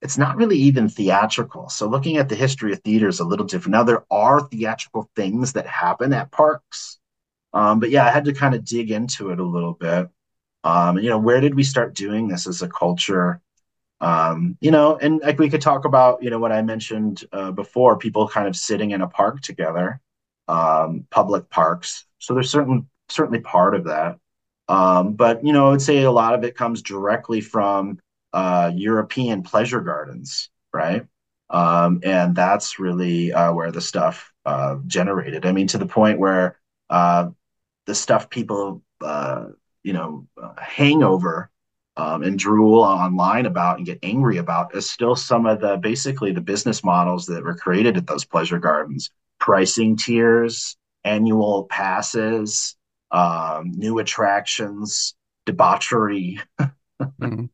[0.01, 1.69] it's not really even theatrical.
[1.69, 3.73] So looking at the history of theater is a little different.
[3.73, 6.98] Now there are theatrical things that happen at parks,
[7.53, 10.09] um, but yeah, I had to kind of dig into it a little bit.
[10.63, 13.41] Um, you know, where did we start doing this as a culture?
[14.01, 17.51] Um, you know, and like we could talk about, you know, what I mentioned uh,
[17.51, 19.99] before, people kind of sitting in a park together,
[20.47, 22.05] um, public parks.
[22.19, 24.17] So there's certain certainly part of that.
[24.67, 27.99] Um, but you know, I would say a lot of it comes directly from
[28.33, 31.05] uh, European pleasure gardens, right?
[31.49, 35.45] Um, and that's really uh, where the stuff uh, generated.
[35.45, 36.59] I mean, to the point where
[36.89, 37.29] uh,
[37.89, 39.45] the stuff people uh,
[39.81, 41.49] you know uh, hang over
[41.97, 46.31] um, and drool online about and get angry about is still some of the basically
[46.31, 52.75] the business models that were created at those pleasure gardens pricing tiers annual passes
[53.09, 55.15] um, new attractions
[55.47, 57.45] debauchery mm-hmm.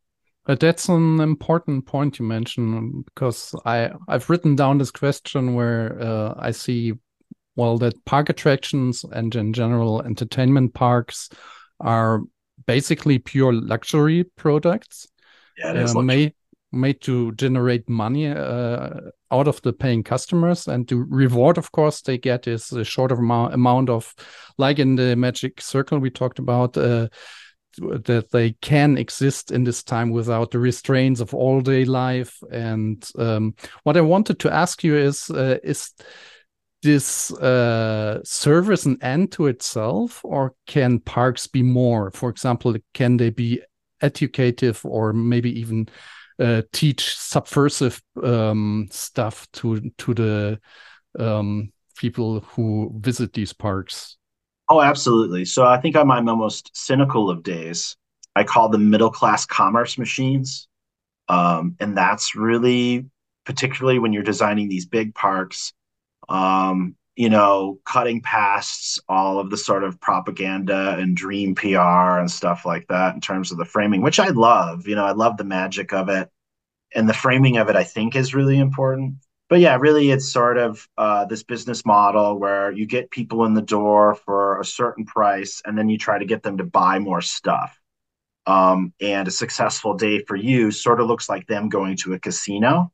[0.48, 6.00] But that's an important point you mentioned because I I've written down this question where
[6.00, 6.94] uh, I see
[7.56, 11.30] well that park attractions and in general entertainment parks
[11.80, 12.22] are
[12.66, 15.08] basically pure luxury products
[15.58, 16.34] yeah, uh, made
[16.76, 18.90] made to generate money uh,
[19.32, 20.68] out of the paying customers.
[20.68, 24.14] And the reward of course they get is a short amount, amount of
[24.58, 27.08] like in the magic circle we talked about uh,
[27.78, 32.38] that they can exist in this time without the restraints of all day life.
[32.52, 35.92] And um, what i wanted to ask you is uh, is
[36.86, 42.12] this uh, service an end to itself, or can parks be more?
[42.12, 43.62] For example, can they be
[44.02, 45.90] educative or maybe even
[46.40, 50.60] uh, teach subversive um, stuff to to the
[51.18, 54.18] um, people who visit these parks?
[54.70, 55.46] Oh, absolutely.
[55.46, 57.98] So I think on my most cynical of days,
[58.36, 60.68] I call them middle class commerce machines,
[61.30, 63.06] um, and that's really
[63.44, 65.74] particularly when you're designing these big parks
[66.30, 72.30] um, you know, cutting past all of the sort of propaganda and dream PR and
[72.30, 74.88] stuff like that in terms of the framing, which I love.
[74.88, 76.30] You know, I love the magic of it.
[76.94, 79.16] And the framing of it, I think, is really important.
[79.48, 83.54] But yeah, really, it's sort of uh, this business model where you get people in
[83.54, 87.00] the door for a certain price and then you try to get them to buy
[87.00, 87.80] more stuff.
[88.48, 92.20] Um, and a successful day for you sort of looks like them going to a
[92.20, 92.92] casino,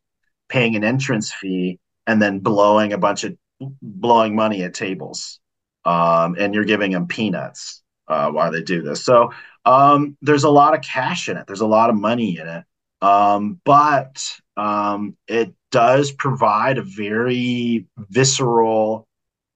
[0.47, 3.35] paying an entrance fee, and then blowing a bunch of
[3.81, 5.39] blowing money at tables.
[5.85, 9.03] Um, and you're giving them peanuts uh, while they do this.
[9.03, 9.31] So
[9.65, 11.47] um, there's a lot of cash in it.
[11.47, 12.63] There's a lot of money in it.
[13.01, 14.23] Um, but
[14.57, 19.07] um, it does provide a very visceral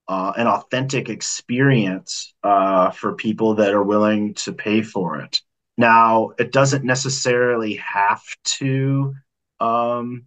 [0.08, 5.40] uh, and authentic experience uh, for people that are willing to pay for it.
[5.76, 8.22] Now it doesn't necessarily have
[8.58, 9.14] to
[9.60, 10.24] um,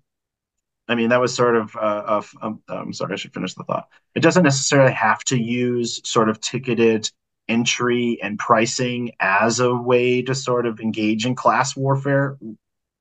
[0.90, 3.64] I mean, that was sort of, uh, of um, I'm sorry, I should finish the
[3.64, 3.88] thought.
[4.16, 7.10] It doesn't necessarily have to use sort of ticketed
[7.48, 12.40] entry and pricing as a way to sort of engage in class warfare,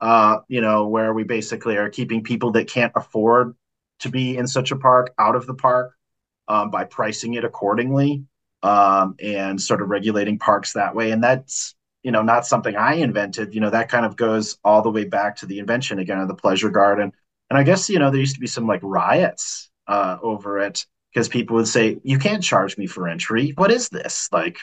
[0.02, 3.54] uh, you know, where we basically are keeping people that can't afford
[4.00, 5.92] to be in such a park out of the park
[6.46, 8.24] um, by pricing it accordingly
[8.62, 11.10] um, and sort of regulating parks that way.
[11.10, 13.54] And that's, you know, not something I invented.
[13.54, 16.28] You know, that kind of goes all the way back to the invention again of
[16.28, 17.12] the pleasure garden
[17.50, 20.84] and I guess, you know, there used to be some like riots uh, over it
[21.12, 23.52] because people would say, you can't charge me for entry.
[23.56, 24.28] What is this?
[24.32, 24.58] Like,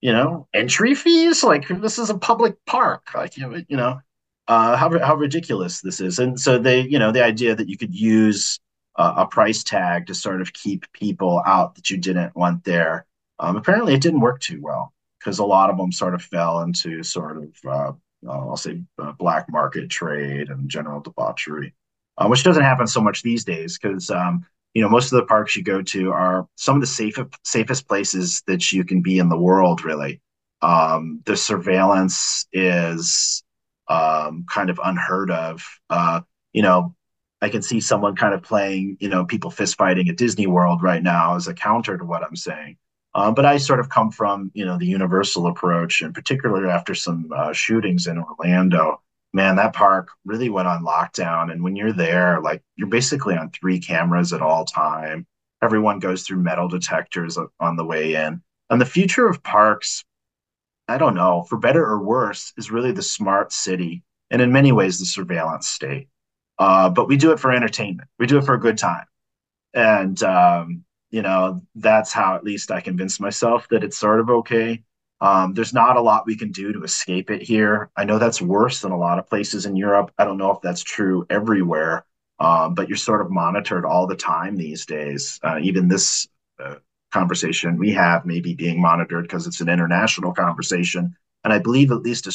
[0.00, 1.42] you know, entry fees?
[1.42, 3.08] Like, this is a public park.
[3.14, 4.00] Like, you know,
[4.48, 6.18] uh, how how ridiculous this is.
[6.18, 8.58] And so they, you know, the idea that you could use
[8.96, 13.06] uh, a price tag to sort of keep people out that you didn't want there.
[13.38, 16.60] Um, apparently, it didn't work too well because a lot of them sort of fell
[16.60, 17.92] into sort of uh,
[18.28, 21.74] I'll say uh, black market trade and general debauchery,
[22.20, 25.26] uh, which doesn't happen so much these days because um, you know most of the
[25.26, 29.18] parks you go to are some of the safest safest places that you can be
[29.18, 29.84] in the world.
[29.84, 30.20] Really,
[30.62, 33.42] um, the surveillance is
[33.88, 35.64] um, kind of unheard of.
[35.88, 36.20] Uh,
[36.52, 36.94] you know,
[37.42, 40.82] I can see someone kind of playing, you know, people fist fighting at Disney World
[40.82, 42.76] right now as a counter to what I'm saying.
[43.14, 46.94] Um, but I sort of come from, you know, the universal approach, and particularly after
[46.94, 49.02] some uh, shootings in Orlando.
[49.32, 53.50] Man, that park really went on lockdown, and when you're there, like you're basically on
[53.50, 55.26] three cameras at all time.
[55.62, 60.04] Everyone goes through metal detectors on the way in, and the future of parks
[60.90, 64.72] I don't know, for better or worse, is really the smart city and in many
[64.72, 66.08] ways the surveillance state.
[66.58, 68.08] Uh, but we do it for entertainment.
[68.18, 69.04] We do it for a good time.
[69.72, 74.30] And, um, you know, that's how at least I convince myself that it's sort of
[74.30, 74.82] okay.
[75.20, 77.90] Um, there's not a lot we can do to escape it here.
[77.96, 80.12] I know that's worse than a lot of places in Europe.
[80.18, 82.06] I don't know if that's true everywhere,
[82.38, 85.38] um, but you're sort of monitored all the time these days.
[85.42, 86.26] Uh, even this
[86.58, 86.76] uh,
[87.12, 91.14] conversation we have may be being monitored because it's an international conversation.
[91.44, 92.26] And I believe, at least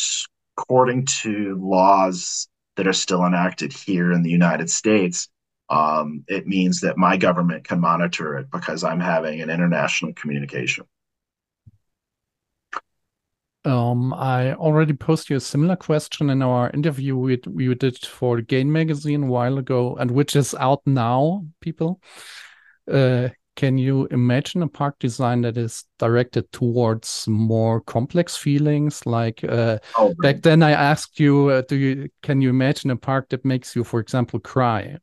[0.57, 5.27] according to laws that are still enacted here in the United States,
[5.69, 10.85] um, it means that my government can monitor it because I'm having an international communication.
[13.65, 18.39] Um, I already posed you a similar question in our interview we, we did for
[18.39, 21.99] Gain magazine a while ago, and which is out now, people.
[22.89, 29.05] Uh, can you imagine a park design that is directed towards more complex feelings?
[29.05, 32.97] Like uh, oh, back then i asked you uh, do you can you imagine a
[32.97, 34.97] park that makes you for example cry?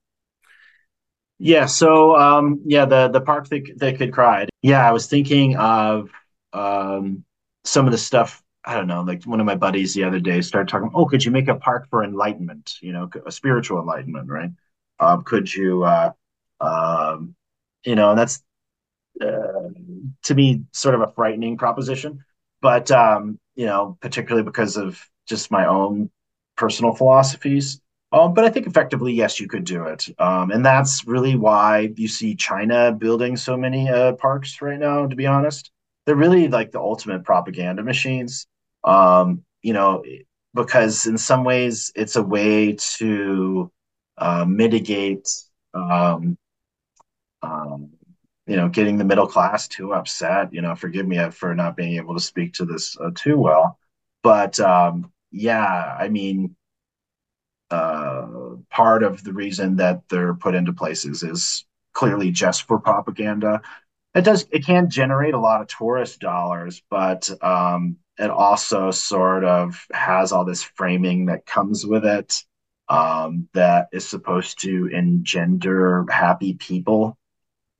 [1.38, 4.46] Yeah so um, yeah the the park that, that could cry.
[4.60, 6.10] Yeah i was thinking of
[6.52, 7.24] um,
[7.64, 10.40] some of the stuff i don't know like one of my buddies the other day
[10.40, 14.28] started talking oh could you make a park for enlightenment you know a spiritual enlightenment
[14.28, 14.50] right
[15.00, 16.12] um, could you uh,
[16.62, 17.34] um,
[17.84, 18.42] you know, and that's
[19.20, 19.68] uh,
[20.24, 22.24] to me sort of a frightening proposition.
[22.60, 26.10] But um, you know, particularly because of just my own
[26.56, 27.80] personal philosophies.
[28.12, 31.92] Um, but I think effectively, yes, you could do it, um, and that's really why
[31.96, 35.06] you see China building so many uh, parks right now.
[35.06, 35.70] To be honest,
[36.06, 38.46] they're really like the ultimate propaganda machines.
[38.84, 40.04] Um, you know,
[40.54, 43.70] because in some ways it's a way to
[44.18, 45.28] uh, mitigate
[45.74, 46.36] um,
[47.42, 47.90] um,
[48.46, 50.52] you know, getting the middle class too upset.
[50.52, 53.78] You know, forgive me for not being able to speak to this uh, too well,
[54.22, 56.56] but um, yeah, I mean,
[57.70, 58.26] uh,
[58.70, 61.64] part of the reason that they're put into places is
[61.94, 63.62] clearly just for propaganda.
[64.14, 69.44] It does, it can generate a lot of tourist dollars, but um, it also sort
[69.44, 72.44] of has all this framing that comes with it
[72.88, 77.16] um, that is supposed to engender happy people.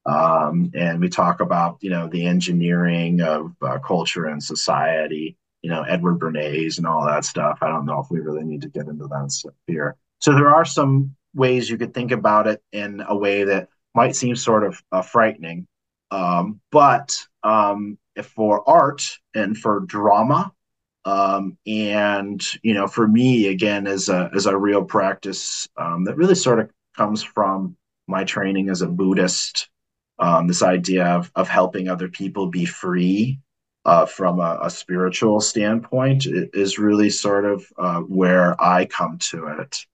[0.05, 5.71] Um, and we talk about you know the engineering of uh, culture and society you
[5.71, 7.59] know edward bernays and all that stuff.
[7.63, 9.97] I don't know if we really need to get into that stuff here.
[10.19, 14.17] So there are some ways you could think about it in a way that might
[14.17, 15.67] seem sort of uh, frightening.
[16.11, 20.53] Um, but um, for art and for drama
[21.05, 26.17] um, and you know for me again as a as a real practice um, that
[26.17, 29.69] really sort of comes from my training as a buddhist
[30.19, 33.41] um, this idea of, of helping other people be free
[33.85, 39.49] uh, from a, a, spiritual standpoint is really sort of uh, where I come to
[39.59, 39.85] it.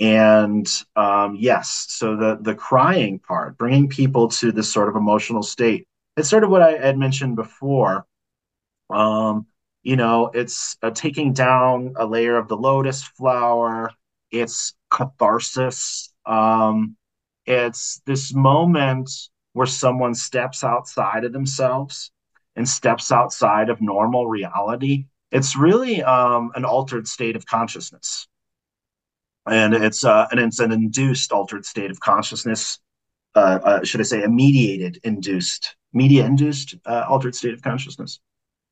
[0.00, 5.42] And um, yes, so the the crying part, bringing people to this sort of emotional
[5.42, 5.86] state,
[6.16, 8.06] it's sort of what I had mentioned before.
[8.90, 9.46] Um,
[9.82, 13.90] you know, it's uh, taking down a layer of the lotus flower.
[14.30, 16.12] It's catharsis.
[16.24, 16.96] Um,
[17.46, 19.10] it's this moment
[19.52, 22.10] where someone steps outside of themselves
[22.56, 25.06] and steps outside of normal reality.
[25.30, 28.26] It's really um, an altered state of consciousness.
[29.48, 32.80] And it's uh, and it's an induced altered state of consciousness.
[33.36, 38.20] Uh, uh, should I say a mediated induced, media induced uh, altered state of consciousness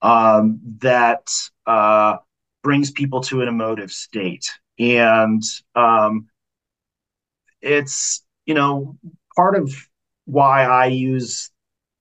[0.03, 1.27] um, that
[1.67, 2.19] uh,
[2.63, 4.51] brings people to an emotive state.
[4.79, 5.43] And
[5.75, 6.29] um,
[7.63, 8.99] it's, you know,
[9.35, 9.75] part of
[10.27, 11.51] why I use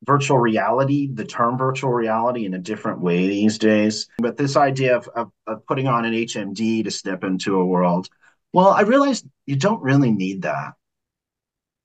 [0.04, 4.10] virtual reality, the term virtual reality, in a different way these days.
[4.18, 8.10] But this idea of, of, of putting on an HMD to step into a world,
[8.52, 10.74] well, I realized you don't really need that.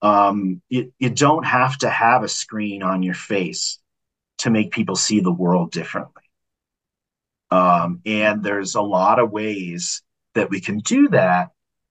[0.00, 3.78] Um, you, you don't have to have a screen on your face
[4.38, 6.22] to make people see the world differently.
[7.50, 10.02] Um, and there's a lot of ways
[10.34, 11.50] that we can do that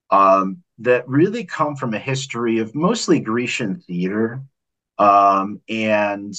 [0.10, 4.42] um, that really come from a history of mostly Grecian theater
[4.98, 6.34] um, and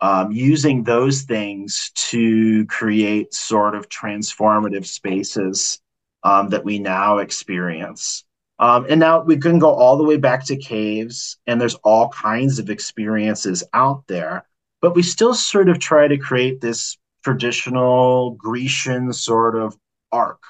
[0.00, 5.80] um, using those things to create sort of transformative spaces
[6.22, 8.24] um, that we now experience.
[8.60, 12.10] Um, and now we can go all the way back to caves, and there's all
[12.10, 14.46] kinds of experiences out there,
[14.82, 19.76] but we still sort of try to create this traditional Grecian sort of
[20.12, 20.42] arc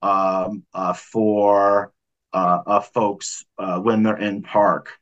[0.00, 1.92] um, uh, for
[2.32, 4.92] uh, uh, folks uh, when they're in park.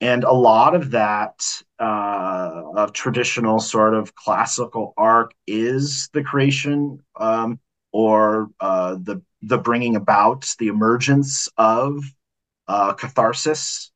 [0.00, 1.44] And a lot of that
[1.78, 7.60] uh, of traditional sort of classical arc is the creation um,
[7.92, 12.02] or uh, the the bringing about the emergence of
[12.68, 13.92] catharsis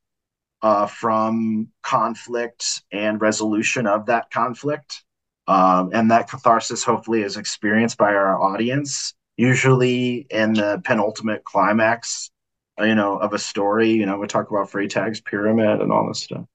[0.89, 5.03] from conflict and resolution of that conflict.
[5.47, 12.31] Um, and that catharsis hopefully is experienced by our audience, usually in the penultimate climax,
[12.79, 13.91] you know, of a story.
[13.91, 16.45] You know, we talk about Freytag's pyramid and all this stuff.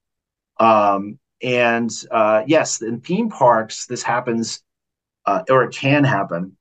[0.58, 4.62] Um, and uh, yes, in theme parks, this happens,
[5.26, 6.56] uh, or it can happen,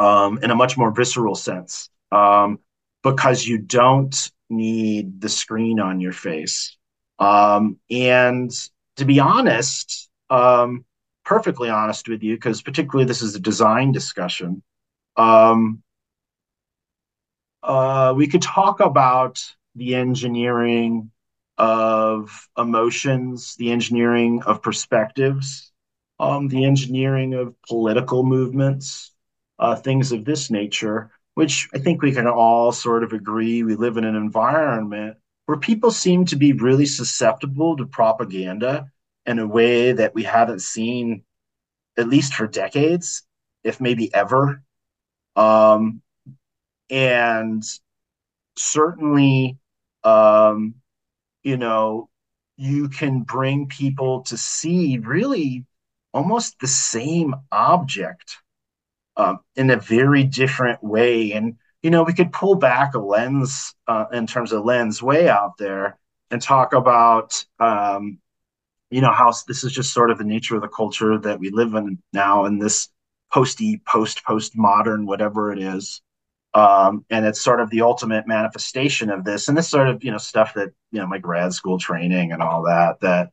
[0.00, 2.58] um, in a much more visceral sense, um,
[3.02, 6.76] because you don't need the screen on your face.
[7.18, 8.50] Um, and
[8.96, 10.86] to be honest, um,
[11.24, 14.62] perfectly honest with you, because particularly this is a design discussion,
[15.16, 15.82] um,
[17.62, 19.44] uh, we could talk about
[19.74, 21.10] the engineering
[21.58, 25.72] of emotions, the engineering of perspectives,
[26.18, 29.12] um, the engineering of political movements,
[29.60, 33.76] uh, things of this nature, which I think we can all sort of agree we
[33.76, 38.86] live in an environment where people seem to be really susceptible to propaganda
[39.26, 41.22] in a way that we haven't seen
[41.98, 43.22] at least for decades,
[43.62, 44.62] if maybe ever.
[45.36, 46.00] Um,
[46.88, 47.62] and
[48.56, 49.58] certainly,
[50.02, 50.76] um,
[51.42, 52.08] you know,
[52.56, 55.66] you can bring people to see really
[56.12, 58.36] almost the same object
[59.16, 61.32] um, in a very different way.
[61.32, 65.28] And, you know, we could pull back a lens uh, in terms of lens way
[65.28, 65.98] out there
[66.30, 68.18] and talk about um,
[68.90, 71.50] you know how this is just sort of the nature of the culture that we
[71.50, 72.88] live in now in this
[73.32, 76.02] posty post post modern whatever it is.
[76.52, 79.46] Um, and it's sort of the ultimate manifestation of this.
[79.46, 82.42] And this sort of you know stuff that you know my grad school training and
[82.42, 83.30] all that that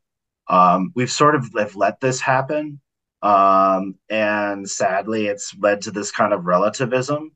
[0.48, 2.80] um, we've sort of have let this happen
[3.22, 7.32] um, and sadly it's led to this kind of relativism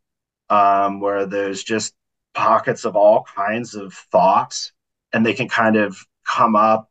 [0.49, 1.95] um, where there's just
[2.33, 4.71] pockets of all kinds of thoughts
[5.13, 6.89] and they can kind of come up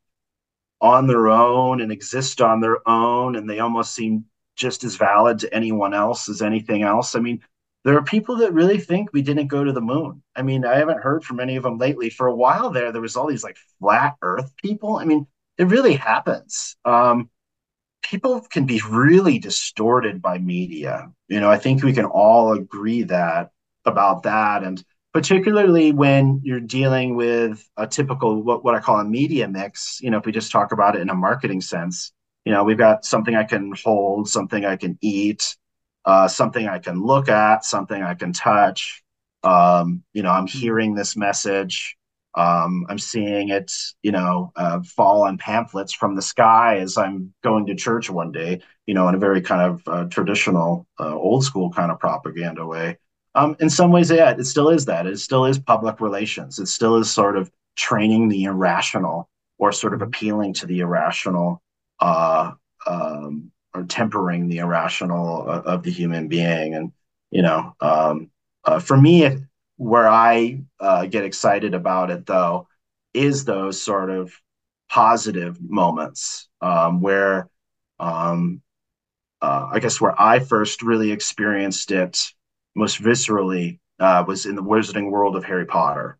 [0.80, 4.24] on their own and exist on their own and they almost seem
[4.56, 7.14] just as valid to anyone else as anything else.
[7.14, 7.40] I mean,
[7.84, 10.22] there are people that really think we didn't go to the moon.
[10.36, 12.10] I mean, I haven't heard from any of them lately.
[12.10, 14.96] For a while there, there was all these like flat Earth people.
[14.96, 15.26] I mean,
[15.56, 16.76] it really happens.
[16.84, 17.30] Um,
[18.02, 21.10] people can be really distorted by media.
[21.28, 23.50] You know, I think we can all agree that
[23.84, 24.62] about that.
[24.64, 24.82] And
[25.12, 30.00] particularly when you're dealing with a typical what, what I call a media mix.
[30.00, 32.12] You know, if we just talk about it in a marketing sense,
[32.44, 35.56] you know, we've got something I can hold, something I can eat,
[36.04, 39.02] uh, something I can look at, something I can touch.
[39.42, 41.96] Um, you know, I'm hearing this message.
[42.34, 43.72] Um, I'm seeing it,
[44.02, 48.30] you know, uh, fall on pamphlets from the sky as I'm going to church one
[48.30, 51.98] day, you know, in a very kind of uh, traditional, uh, old school kind of
[51.98, 52.98] propaganda way.
[53.34, 55.06] Um, in some ways, yeah, it still is that.
[55.06, 56.58] It still is public relations.
[56.58, 59.28] It still is sort of training the irrational
[59.58, 61.62] or sort of appealing to the irrational
[62.00, 62.52] uh,
[62.86, 66.74] um, or tempering the irrational of, of, the human being.
[66.74, 66.92] And,
[67.30, 68.30] you know, um,
[68.64, 69.40] uh, for me, it,
[69.80, 72.68] where I uh, get excited about it, though,
[73.14, 74.30] is those sort of
[74.90, 77.48] positive moments um, where
[77.98, 78.60] um,
[79.40, 82.18] uh, I guess where I first really experienced it
[82.76, 86.18] most viscerally uh, was in the wizarding world of Harry Potter.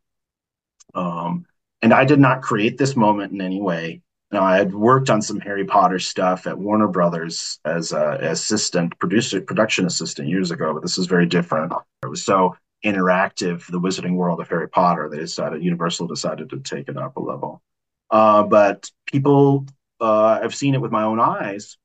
[0.95, 1.45] Um,
[1.83, 4.01] and I did not create this moment in any way.
[4.33, 8.99] Now, I had worked on some Harry Potter stuff at Warner Brothers as a assistant
[8.99, 11.75] producer, production assistant years ago, but this is very different.
[12.03, 16.61] It was so interactive, the Wizarding World of Harry Potter, they decided Universal decided to
[16.61, 17.63] take it up a level.
[18.11, 19.67] Uh, but people
[20.01, 21.77] uh, I've seen it with my own eyes,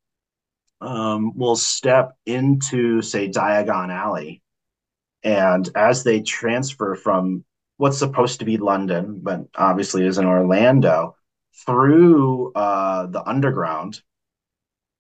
[0.82, 4.42] um, will step into, say, Diagon Alley.
[5.24, 7.44] And as they transfer from
[7.78, 11.16] what's supposed to be London, but obviously is in Orlando,
[11.66, 14.02] through uh, the underground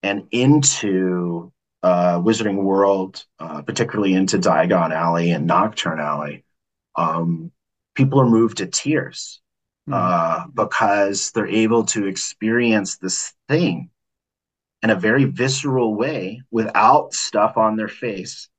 [0.03, 1.51] and into
[1.86, 6.43] uh, Wizarding World, uh, particularly into Diagon Alley and Knockturn Alley,
[6.95, 7.51] um,
[7.93, 9.39] people are moved to tears
[9.88, 10.55] mm.
[10.55, 13.91] because they're able to experience this thing
[14.81, 18.49] in a very visceral way without stuff on their face.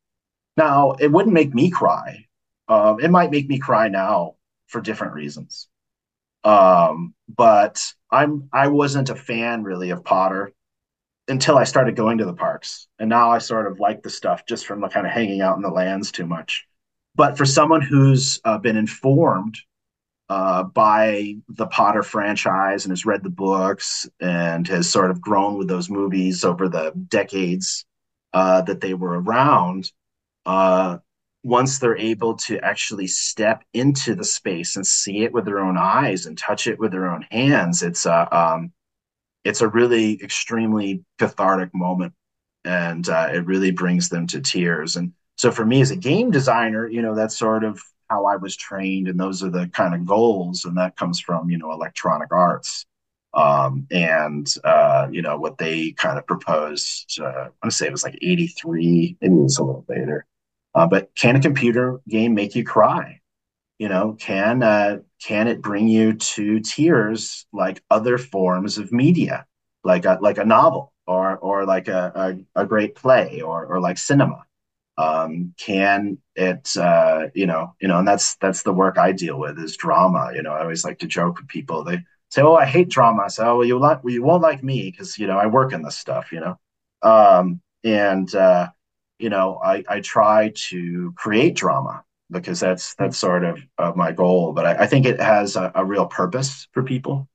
[0.57, 2.27] Now, it wouldn't make me cry.
[2.69, 4.37] Um, it might make me cry now
[4.69, 5.67] for different reasons.
[6.45, 10.53] Um, but I'm I wasn't a fan really of Potter
[11.29, 14.47] until I started going to the parks, and now I sort of like the stuff
[14.47, 16.67] just from kind of hanging out in the lands too much.
[17.15, 19.57] But for someone who's uh, been informed
[20.29, 25.57] uh, by the Potter franchise and has read the books and has sort of grown
[25.57, 27.85] with those movies over the decades
[28.33, 29.91] uh, that they were around,
[30.45, 30.99] uh,
[31.43, 35.77] once they're able to actually step into the space and see it with their own
[35.79, 38.73] eyes and touch it with their own hands, it's a um,
[39.47, 42.13] it's a really extremely cathartic moment,
[42.65, 44.97] and uh, it really brings them to tears.
[44.97, 47.81] And so, for me as a game designer, you know, that's sort of
[48.11, 51.51] how I was trained, and those are the kind of goals, and that comes from
[51.51, 52.87] you know Electronic Arts.
[53.35, 57.19] Um, and uh, you know what they kind of proposed.
[57.21, 60.27] Uh, I want to say it was like '83, maybe it was a little later
[60.77, 63.21] uh, but can a computer game make you cry?
[63.79, 69.47] You know, can uh, can it bring you to tears like other forms of media,
[69.85, 73.81] like a, like a novel or or like a, a, a great play or or
[73.81, 74.45] like cinema?
[74.99, 79.39] Um, can it uh, you know you know and that's that's the work I deal
[79.39, 80.33] with is drama.
[80.35, 81.85] You know, I always like to joke with people.
[81.85, 81.99] They
[82.31, 84.91] say, "Oh, I hate drama." Say, "Oh, well, you like well, you won't like me
[84.91, 86.59] because you know I work in this stuff." You know,
[87.03, 88.69] um, and uh,
[89.19, 94.13] you know, I, I try to create drama because that's that's sort of, of my
[94.13, 94.53] goal.
[94.53, 97.29] But I, I think it has a, a, real purpose for people,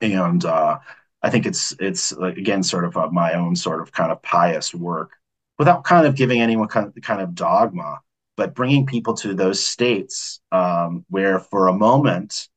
[0.00, 0.78] and uh,
[1.22, 4.74] I think it's it's again sort of uh, my own sort of kind of pious
[4.74, 5.12] work,
[5.58, 8.00] without kind of giving anyone kind of, kind of dogma,
[8.36, 12.48] but bringing people to those states um, where for a moment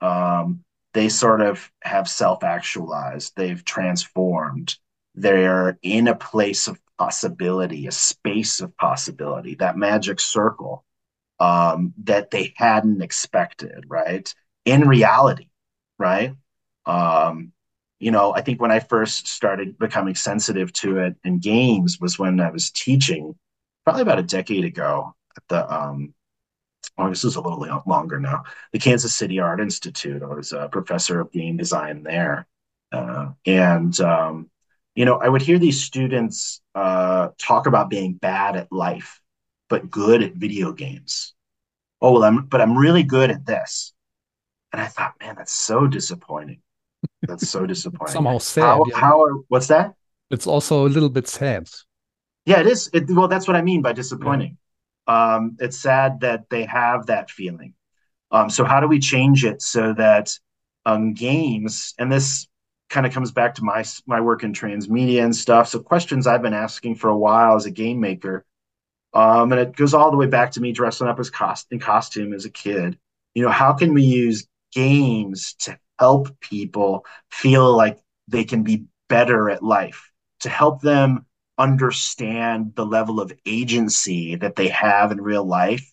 [0.00, 4.76] um, they sort of have self actualized, they've transformed,
[5.14, 10.84] they're in a place of possibility, a space of possibility, that magic circle
[11.40, 14.32] um, that they hadn't expected, right?
[14.64, 15.48] In reality,
[15.98, 16.34] right?
[16.86, 17.52] Um,
[18.00, 22.18] you know, I think when I first started becoming sensitive to it in games was
[22.18, 23.34] when I was teaching,
[23.84, 26.14] probably about a decade ago at the um,
[26.96, 28.44] well, this is a little longer now.
[28.72, 30.22] The Kansas City Art Institute.
[30.22, 32.46] I was a professor of game design there,
[32.92, 34.50] uh, and um,
[34.94, 39.20] you know, I would hear these students uh, talk about being bad at life,
[39.68, 41.34] but good at video games.
[42.00, 43.92] Oh, well, I'm, but I'm really good at this.
[44.72, 46.60] And I thought, man, that's so disappointing.
[47.22, 48.12] That's so disappointing.
[48.12, 48.62] Somehow sad.
[48.62, 48.98] How, yeah.
[48.98, 49.94] how are, what's that?
[50.30, 51.68] It's also a little bit sad.
[52.44, 52.90] Yeah, it is.
[52.92, 54.56] It, well, that's what I mean by disappointing.
[55.08, 55.34] Yeah.
[55.34, 57.74] Um, it's sad that they have that feeling.
[58.30, 60.38] Um, so how do we change it so that
[60.84, 62.46] um, games, and this
[62.88, 65.68] kind of comes back to my my work in transmedia and stuff.
[65.68, 68.44] So questions I've been asking for a while as a game maker,
[69.14, 71.78] um, and it goes all the way back to me dressing up as cost in
[71.78, 72.98] costume as a kid.
[73.34, 77.98] You know, how can we use games to help people feel like
[78.28, 81.26] they can be better at life, to help them
[81.58, 85.92] understand the level of agency that they have in real life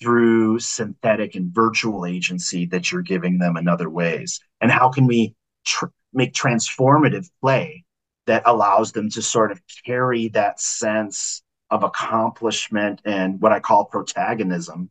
[0.00, 5.06] through synthetic and virtual agency that you're giving them in other ways and how can
[5.06, 5.34] we
[5.64, 7.84] tr- make transformative play
[8.26, 11.42] that allows them to sort of carry that sense
[11.74, 14.90] of accomplishment and what I call protagonism.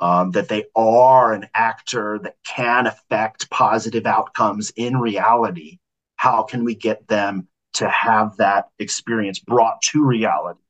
[0.00, 5.78] Um, that they are an actor that can affect positive outcomes in reality.
[6.14, 10.60] How can we get them to have that experience brought to reality?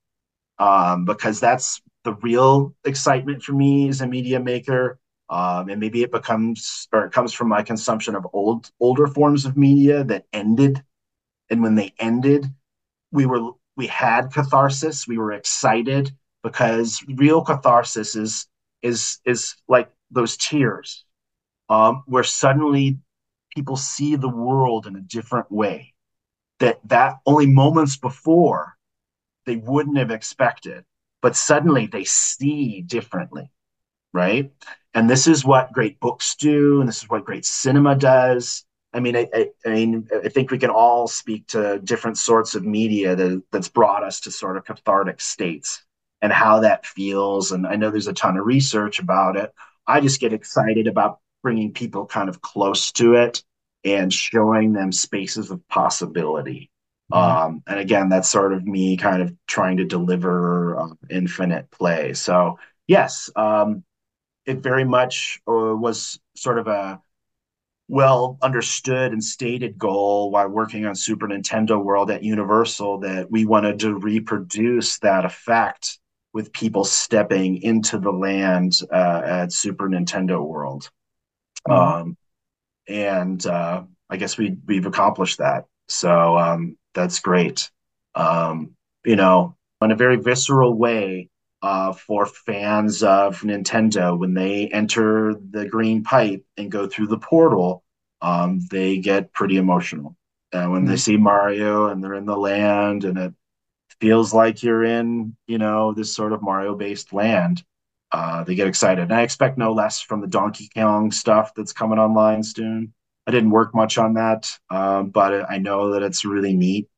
[0.59, 4.99] Um, because that's the real excitement for me as a media maker
[5.30, 9.44] um, and maybe it becomes or it comes from my consumption of old older forms
[9.44, 10.82] of media that ended
[11.51, 12.46] and when they ended
[13.12, 16.11] we were we had catharsis we were excited
[16.43, 18.47] because real catharsis is
[18.83, 21.05] is is like those tears
[21.70, 22.99] um, where suddenly
[23.55, 25.95] people see the world in a different way
[26.59, 28.74] that that only moments before
[29.47, 30.85] they wouldn't have expected
[31.22, 33.51] but suddenly they see differently
[34.12, 34.53] right
[34.99, 38.64] and this is what great books do, and this is what great cinema does.
[38.93, 42.55] I mean, I, I, I, mean, I think we can all speak to different sorts
[42.55, 45.84] of media that, that's brought us to sort of cathartic states
[46.22, 47.53] and how that feels.
[47.53, 49.53] And I know there's a ton of research about it.
[49.86, 53.43] I just get excited about bringing people kind of close to it
[53.84, 56.70] and showing them spaces of possibility.
[57.12, 57.47] Mm-hmm.
[57.47, 62.14] Um, and again, that's sort of me kind of trying to deliver uh, infinite play.
[62.14, 63.84] So, yes, um,
[64.45, 67.01] it very much uh, was sort of a
[67.89, 73.47] well understood and stated goal while working on Super Nintendo World at Universal that we
[73.47, 75.99] wanted to reproduce that effect
[76.34, 80.91] with people stepping into the land uh, at Super Nintendo World.
[81.66, 82.01] Mm-hmm.
[82.01, 82.16] Um,
[82.86, 85.64] and uh, I guess we we've accomplished that.
[85.89, 87.70] So um, that's great.
[88.14, 88.74] Um,
[89.05, 91.30] you know, in a very visceral way,
[91.63, 97.19] uh, for fans of Nintendo when they enter the green pipe and go through the
[97.19, 97.85] portal,
[98.21, 100.17] um, they get pretty emotional.
[100.53, 100.91] And when mm-hmm.
[100.91, 103.35] they see Mario and they're in the land and it
[104.01, 107.63] feels like you're in, you know, this sort of Mario based land,
[108.13, 109.03] uh, they get excited.
[109.03, 112.95] And I expect no less from the Donkey Kong stuff that's coming online soon.
[113.27, 116.89] I didn't work much on that, um, but I know that it's really neat.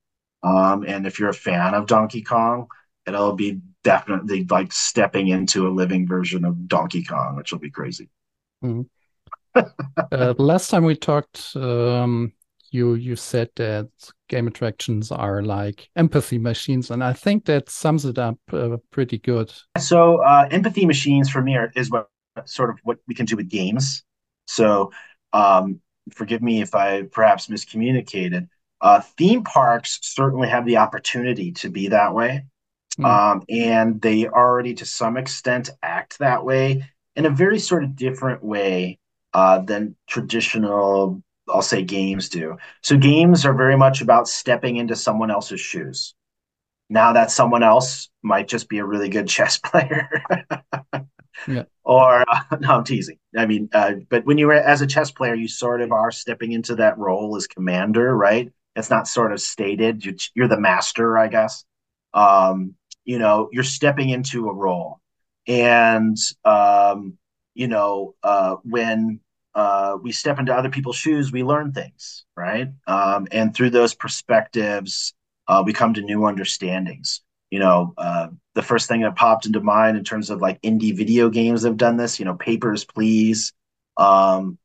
[0.44, 2.68] Um, and if you're a fan of Donkey Kong,
[3.06, 7.70] it'll be definitely like stepping into a living version of Donkey Kong, which will be
[7.70, 8.08] crazy.
[8.64, 8.82] Mm-hmm.
[10.12, 12.32] uh, last time we talked, um,
[12.70, 13.88] you you said that
[14.28, 19.18] game attractions are like empathy machines, and I think that sums it up uh, pretty
[19.18, 19.52] good.
[19.78, 22.08] So, uh, empathy machines for me are, is what
[22.44, 24.04] sort of what we can do with games.
[24.46, 24.92] So,
[25.32, 25.80] um,
[26.12, 28.48] forgive me if I perhaps miscommunicated.
[28.80, 32.44] Uh, theme parks certainly have the opportunity to be that way.
[32.98, 33.04] Mm.
[33.04, 36.84] Um, and they already, to some extent, act that way
[37.16, 38.98] in a very sort of different way
[39.32, 42.56] uh, than traditional, I'll say, games do.
[42.82, 46.14] So, games are very much about stepping into someone else's shoes.
[46.88, 50.08] Now, that someone else might just be a really good chess player.
[51.46, 51.64] yeah.
[51.84, 53.18] Or, uh, no, I'm teasing.
[53.36, 56.52] I mean, uh, but when you're as a chess player, you sort of are stepping
[56.52, 58.50] into that role as commander, right?
[58.76, 60.04] It's not sort of stated.
[60.04, 61.64] You're, you're the master, I guess.
[62.12, 62.74] Um,
[63.04, 65.00] you know you're stepping into a role.
[65.46, 67.18] And um,
[67.54, 69.20] you know uh, when
[69.54, 72.68] uh, we step into other people's shoes we learn things right?
[72.86, 75.14] Um, and through those perspectives
[75.48, 77.20] uh, we come to new understandings.
[77.50, 80.96] You know uh, the first thing that popped into mind in terms of like indie
[80.96, 83.52] video games have done this you know papers please.
[83.96, 84.58] Um,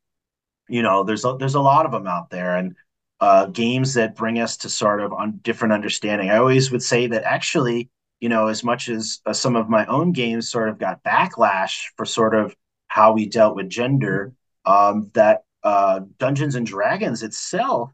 [0.70, 2.76] you know there's a, there's a lot of them out there and
[3.20, 6.30] uh, games that bring us to sort of on different understanding.
[6.30, 7.90] I always would say that actually
[8.20, 11.86] you know, as much as uh, some of my own games sort of got backlash
[11.98, 12.56] for sort of
[12.88, 14.34] how we dealt with gender,
[14.66, 17.92] um, that uh, Dungeons and Dragons itself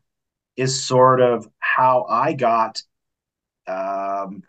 [0.57, 2.81] is sort of how I got,
[3.67, 4.43] um,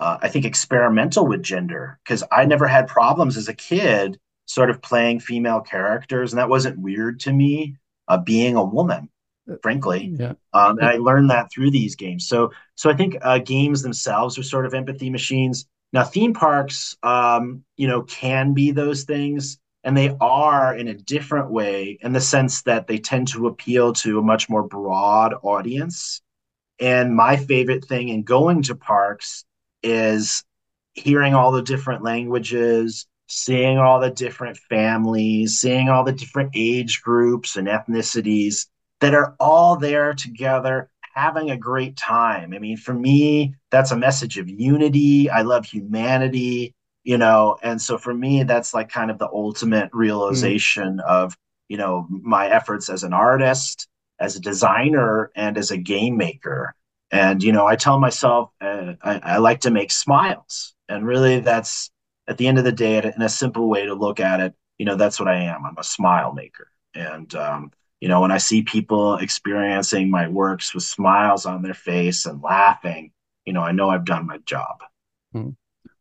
[0.00, 4.70] uh, I think, experimental with gender because I never had problems as a kid sort
[4.70, 7.76] of playing female characters, and that wasn't weird to me.
[8.06, 9.10] Uh, being a woman,
[9.62, 10.14] frankly.
[10.18, 10.34] Yeah.
[10.52, 12.26] Um, and I learned that through these games.
[12.26, 15.66] So, so I think uh, games themselves are sort of empathy machines.
[15.92, 20.94] Now, theme parks, um, you know, can be those things, and they are in a
[20.94, 25.34] different way in the sense that they tend to appeal to a much more broad
[25.42, 26.20] audience.
[26.78, 29.44] And my favorite thing in going to parks
[29.82, 30.44] is
[30.92, 37.00] hearing all the different languages, seeing all the different families, seeing all the different age
[37.02, 38.66] groups and ethnicities
[39.00, 42.52] that are all there together having a great time.
[42.54, 45.28] I mean, for me, that's a message of unity.
[45.28, 49.90] I love humanity, you know, and so for me, that's like kind of the ultimate
[49.92, 51.04] realization mm.
[51.04, 51.36] of,
[51.68, 53.88] you know, my efforts as an artist,
[54.20, 56.74] as a designer, and as a game maker.
[57.10, 60.74] And, you know, I tell myself uh, I, I like to make smiles.
[60.88, 61.90] And really, that's
[62.28, 64.86] at the end of the day, in a simple way to look at it, you
[64.86, 65.64] know, that's what I am.
[65.64, 66.70] I'm a smile maker.
[66.94, 71.74] And, um, you know when i see people experiencing my works with smiles on their
[71.74, 73.10] face and laughing
[73.44, 74.82] you know i know i've done my job.
[75.32, 75.50] Hmm.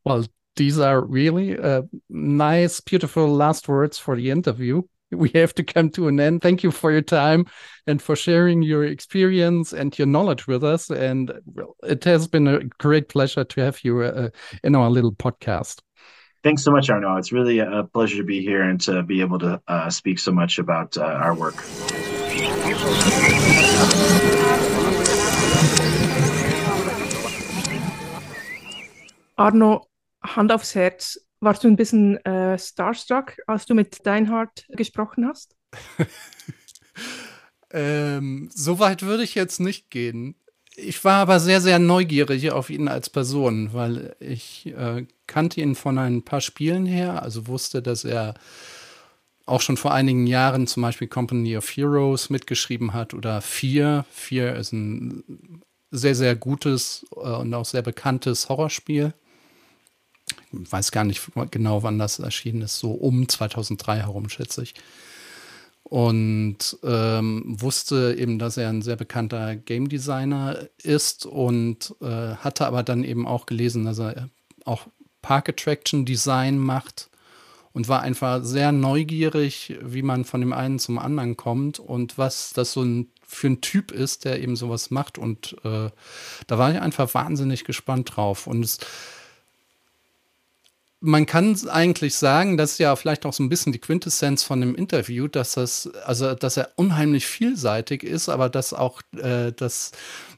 [0.03, 0.25] well
[0.55, 4.81] these are really uh, nice beautiful last words for the interview
[5.11, 6.41] we have to come to an end.
[6.41, 7.45] Thank you for your time
[7.85, 10.89] and for sharing your experience and your knowledge with us.
[10.89, 11.31] And
[11.83, 14.29] it has been a great pleasure to have you uh,
[14.63, 15.81] in our little podcast
[16.43, 17.17] thanks so much, Arno.
[17.17, 20.31] It's really a pleasure to be here and to be able to uh, speak so
[20.31, 21.55] much about uh, our work.
[29.37, 29.87] Arno,
[30.23, 35.55] Hand aufs Herz, warst du ein bisschen äh, starstruck, als du mit Deinhard gesprochen hast?
[37.71, 40.35] Ähm, so weit würde ich jetzt nicht gehen.
[40.79, 45.73] Ich war aber sehr, sehr neugierig auf ihn als Person, weil ich äh, kannte ihn
[45.73, 48.35] von ein paar Spielen her, also wusste, dass er
[49.47, 54.05] auch schon vor einigen Jahren zum Beispiel Company of Heroes mitgeschrieben hat oder Fear.
[54.11, 59.15] Fear ist ein sehr, sehr gutes äh, und auch sehr bekanntes Horrorspiel.
[60.51, 64.75] Ich weiß gar nicht genau, wann das erschienen ist, so um 2003 herum, schätze ich.
[65.89, 72.67] Und ähm, wusste eben, dass er ein sehr bekannter Game Designer ist und äh, hatte
[72.67, 74.29] aber dann eben auch gelesen, dass er
[74.65, 74.87] auch
[75.21, 77.09] Park Attraction Design macht
[77.71, 82.51] und war einfach sehr neugierig, wie man von dem einen zum anderen kommt und was
[82.51, 85.17] das so ein, für ein Typ ist, der eben sowas macht.
[85.17, 85.89] Und äh,
[86.47, 88.47] da war ich einfach wahnsinnig gespannt drauf.
[88.47, 88.79] Und es,
[90.99, 94.59] man kann eigentlich sagen, das ist ja vielleicht auch so ein bisschen die Quintessenz von
[94.61, 99.91] dem Interview, dass das, also dass er unheimlich vielseitig ist, aber dass auch, äh, dass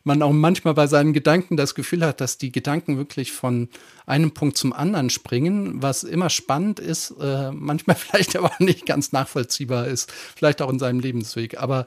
[0.03, 3.69] man auch manchmal bei seinen Gedanken das Gefühl hat, dass die Gedanken wirklich von
[4.05, 9.13] einem Punkt zum anderen springen, was immer spannend ist, äh, manchmal vielleicht aber nicht ganz
[9.13, 11.57] nachvollziehbar ist, vielleicht auch in seinem Lebensweg.
[11.57, 11.85] Aber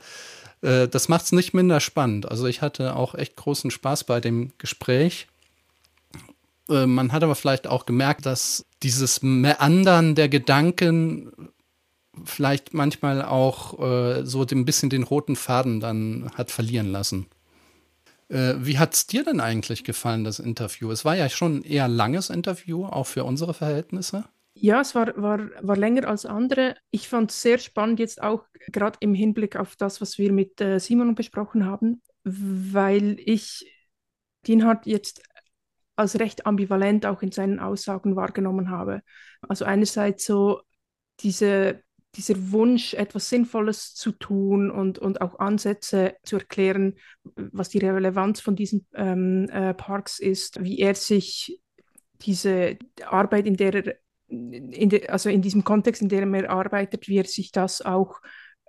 [0.63, 2.31] äh, das macht es nicht minder spannend.
[2.31, 5.27] Also ich hatte auch echt großen Spaß bei dem Gespräch.
[6.69, 11.33] Äh, man hat aber vielleicht auch gemerkt, dass dieses Meandern der Gedanken
[12.25, 17.27] vielleicht manchmal auch äh, so ein bisschen den roten Faden dann hat verlieren lassen.
[18.29, 20.91] Äh, wie hat es dir denn eigentlich gefallen, das Interview?
[20.91, 24.25] Es war ja schon ein eher langes Interview, auch für unsere Verhältnisse.
[24.55, 26.77] Ja, es war, war, war länger als andere.
[26.91, 30.61] Ich fand es sehr spannend, jetzt auch gerade im Hinblick auf das, was wir mit
[30.61, 33.67] äh, Simon besprochen haben, weil ich
[34.47, 35.23] den hat jetzt
[36.03, 39.03] als recht ambivalent auch in seinen Aussagen wahrgenommen habe.
[39.41, 40.61] Also einerseits so
[41.21, 41.83] diese
[42.15, 46.97] dieser Wunsch, etwas Sinnvolles zu tun und, und auch Ansätze zu erklären,
[47.35, 51.59] was die Relevanz von diesen ähm, äh, Parks ist, wie er sich
[52.21, 52.77] diese
[53.07, 53.97] Arbeit, in der er,
[54.29, 58.21] in de, also in diesem Kontext, in dem er arbeitet, wie er sich das auch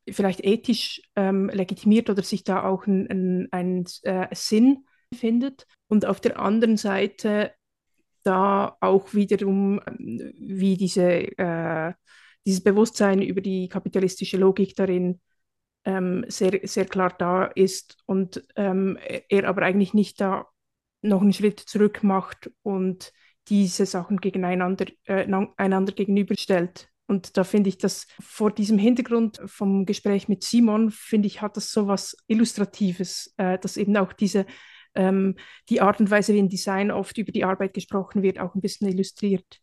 [0.09, 5.65] vielleicht ethisch ähm, legitimiert oder sich da auch ein, ein, äh, Sinn findet.
[5.87, 7.51] Und auf der anderen Seite
[8.23, 11.93] da auch wiederum, wie diese äh,
[12.45, 15.21] dieses Bewusstsein über die kapitalistische Logik darin
[15.85, 18.97] ähm, sehr, sehr klar da ist und ähm,
[19.29, 20.47] er aber eigentlich nicht da
[21.01, 23.11] noch einen Schritt zurück macht und
[23.49, 26.89] diese Sachen gegeneinander äh, einander gegenüberstellt.
[27.07, 31.57] Und da finde ich das vor diesem Hintergrund vom Gespräch mit Simon, finde ich, hat
[31.57, 34.45] das so was Illustratives, äh, dass eben auch diese,
[34.95, 35.35] ähm,
[35.69, 38.61] die Art und Weise, wie im Design oft über die Arbeit gesprochen wird, auch ein
[38.61, 39.59] bisschen illustriert.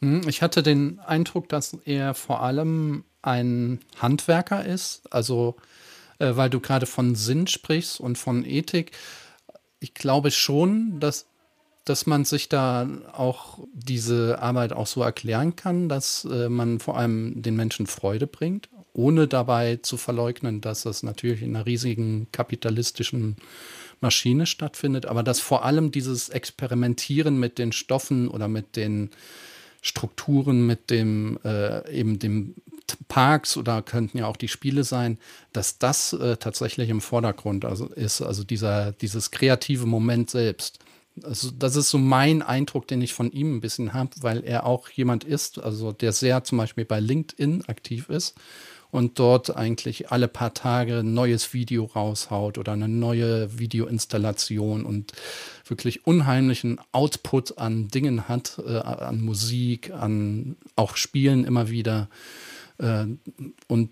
[0.00, 5.56] Hm, ich hatte den Eindruck, dass er vor allem ein Handwerker ist, also
[6.18, 8.92] äh, weil du gerade von Sinn sprichst und von Ethik.
[9.80, 11.26] Ich glaube schon, dass,
[11.84, 16.96] dass man sich da auch diese Arbeit auch so erklären kann, dass äh, man vor
[16.96, 22.28] allem den Menschen Freude bringt, ohne dabei zu verleugnen, dass das natürlich in einer riesigen
[22.32, 23.36] kapitalistischen
[24.00, 29.10] Maschine stattfindet, aber dass vor allem dieses Experimentieren mit den Stoffen oder mit den
[29.80, 32.54] Strukturen mit dem äh, eben dem
[33.08, 35.18] Parks oder könnten ja auch die Spiele sein,
[35.52, 40.78] dass das äh, tatsächlich im Vordergrund also ist, also dieser, dieses kreative Moment selbst.
[41.22, 44.64] Also das ist so mein Eindruck, den ich von ihm ein bisschen habe, weil er
[44.64, 48.34] auch jemand ist, also der sehr zum Beispiel bei LinkedIn aktiv ist
[48.90, 55.12] und dort eigentlich alle paar Tage ein neues Video raushaut oder eine neue Videoinstallation und
[55.66, 62.08] wirklich unheimlichen Output an Dingen hat, äh, an Musik, an auch Spielen immer wieder.
[62.78, 63.06] Äh,
[63.66, 63.90] und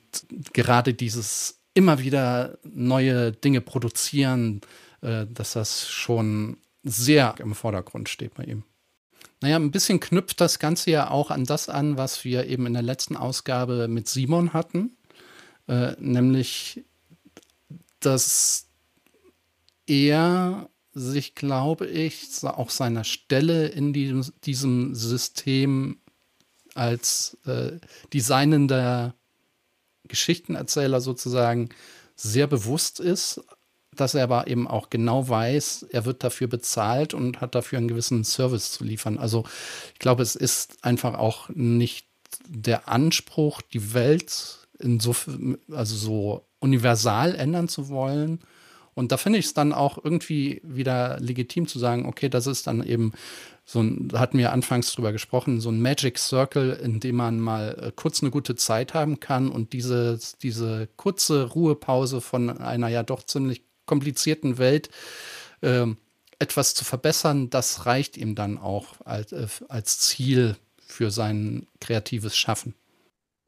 [0.52, 4.62] gerade dieses immer wieder neue Dinge produzieren,
[5.02, 8.62] äh, dass das schon sehr im Vordergrund steht bei ihm.
[9.40, 12.72] Naja, ein bisschen knüpft das Ganze ja auch an das an, was wir eben in
[12.72, 14.96] der letzten Ausgabe mit Simon hatten,
[15.68, 16.84] äh, nämlich,
[18.00, 18.68] dass
[19.86, 26.00] er sich, glaube ich, auch seiner Stelle in diesem, diesem System
[26.74, 27.72] als äh,
[28.12, 29.14] designender
[30.08, 31.68] Geschichtenerzähler sozusagen
[32.14, 33.42] sehr bewusst ist,
[34.00, 37.88] dass er aber eben auch genau weiß, er wird dafür bezahlt und hat dafür einen
[37.88, 39.18] gewissen Service zu liefern.
[39.18, 39.44] Also
[39.92, 42.06] ich glaube, es ist einfach auch nicht
[42.48, 45.14] der Anspruch, die Welt in so,
[45.70, 48.40] also so universal ändern zu wollen
[48.98, 52.66] Und da finde ich es dann auch irgendwie wieder legitim zu sagen, okay, das ist
[52.66, 53.12] dann eben
[53.66, 57.38] so ein, da hatten wir anfangs drüber gesprochen, so ein Magic Circle, in dem man
[57.38, 62.88] mal äh, kurz eine gute Zeit haben kann und diese, diese kurze Ruhepause von einer
[62.88, 64.90] ja doch ziemlich komplizierten Welt
[65.62, 65.86] äh,
[66.38, 70.56] etwas zu verbessern, das reicht ihm dann auch als, äh, als Ziel
[70.86, 72.74] für sein kreatives Schaffen.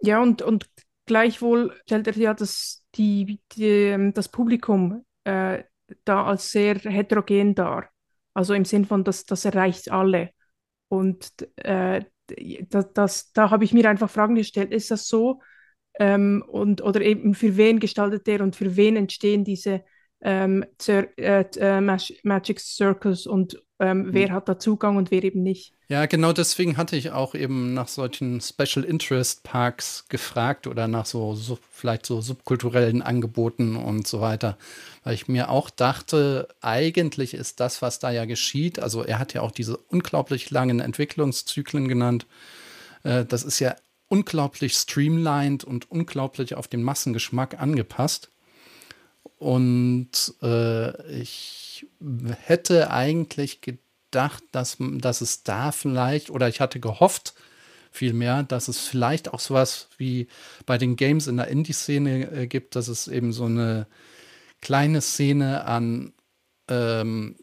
[0.01, 0.69] Ja, und, und
[1.07, 5.65] gleichwohl stellt er ja das, die, die, ähm, das Publikum äh,
[6.05, 7.91] da als sehr heterogen dar.
[8.35, 10.31] Also im Sinn von, das, das erreicht alle.
[10.89, 12.05] Und äh,
[12.69, 15.41] das, das, da habe ich mir einfach Fragen gestellt, ist das so?
[15.99, 19.85] Ähm, und, oder eben für wen gestaltet der und für wen entstehen diese
[20.21, 21.81] ähm, äh, äh,
[22.23, 24.09] Magic Circles und ähm, mhm.
[24.13, 25.73] wer hat da Zugang und wer eben nicht.
[25.89, 31.07] Ja, genau deswegen hatte ich auch eben nach solchen Special Interest Parks gefragt oder nach
[31.07, 34.59] so, so vielleicht so subkulturellen Angeboten und so weiter,
[35.05, 39.33] weil ich mir auch dachte, eigentlich ist das, was da ja geschieht, also er hat
[39.33, 42.27] ja auch diese unglaublich langen Entwicklungszyklen genannt,
[43.05, 43.77] äh, das ist ja
[44.09, 48.31] unglaublich streamlined und unglaublich auf den Massengeschmack angepasst.
[49.37, 51.87] Und äh, ich
[52.45, 57.35] hätte eigentlich gedacht, dass, dass es da vielleicht, oder ich hatte gehofft,
[57.91, 60.29] vielmehr, dass es vielleicht auch sowas wie
[60.67, 63.87] bei den Games in der Indie-Szene äh, gibt, dass es eben so eine
[64.61, 66.13] kleine Szene an
[66.69, 67.37] ähm,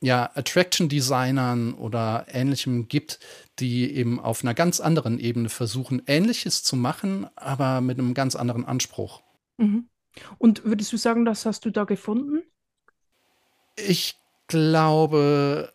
[0.00, 3.18] ja, Attraction-Designern oder ähnlichem gibt,
[3.58, 8.36] die eben auf einer ganz anderen Ebene versuchen, Ähnliches zu machen, aber mit einem ganz
[8.36, 9.22] anderen Anspruch.
[9.56, 9.88] Mhm.
[10.38, 12.42] Und würdest du sagen, das hast du da gefunden?
[13.76, 14.16] Ich
[14.48, 15.72] glaube,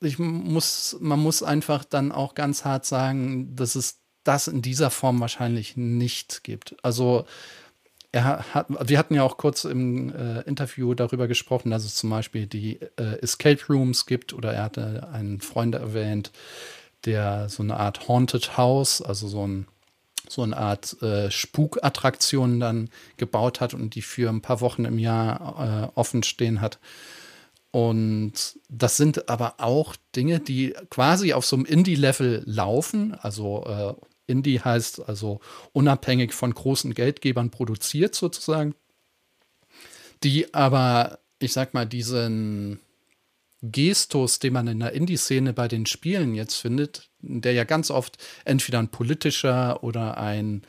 [0.00, 4.90] ich muss, man muss einfach dann auch ganz hart sagen, dass es das in dieser
[4.90, 6.76] Form wahrscheinlich nicht gibt.
[6.82, 7.24] Also
[8.12, 12.10] er hat, wir hatten ja auch kurz im äh, Interview darüber gesprochen, dass es zum
[12.10, 16.32] Beispiel die äh, Escape Rooms gibt oder er hatte einen Freund erwähnt,
[17.04, 19.66] der so eine Art Haunted House, also so ein
[20.30, 24.98] so eine Art äh, Spukattraktion dann gebaut hat und die für ein paar Wochen im
[24.98, 26.78] Jahr äh, offen stehen hat.
[27.72, 33.14] Und das sind aber auch Dinge, die quasi auf so einem Indie-Level laufen.
[33.14, 33.94] Also äh,
[34.26, 35.40] Indie heißt also
[35.72, 38.74] unabhängig von großen Geldgebern produziert sozusagen.
[40.22, 42.80] Die aber, ich sag mal, diesen
[43.62, 48.16] Gestus, den man in der Indie-Szene bei den Spielen jetzt findet, der ja ganz oft
[48.44, 50.62] entweder ein politischer oder ein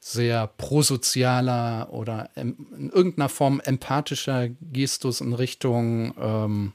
[0.00, 6.72] sehr prosozialer oder in irgendeiner Form empathischer Gestus in Richtung, ähm,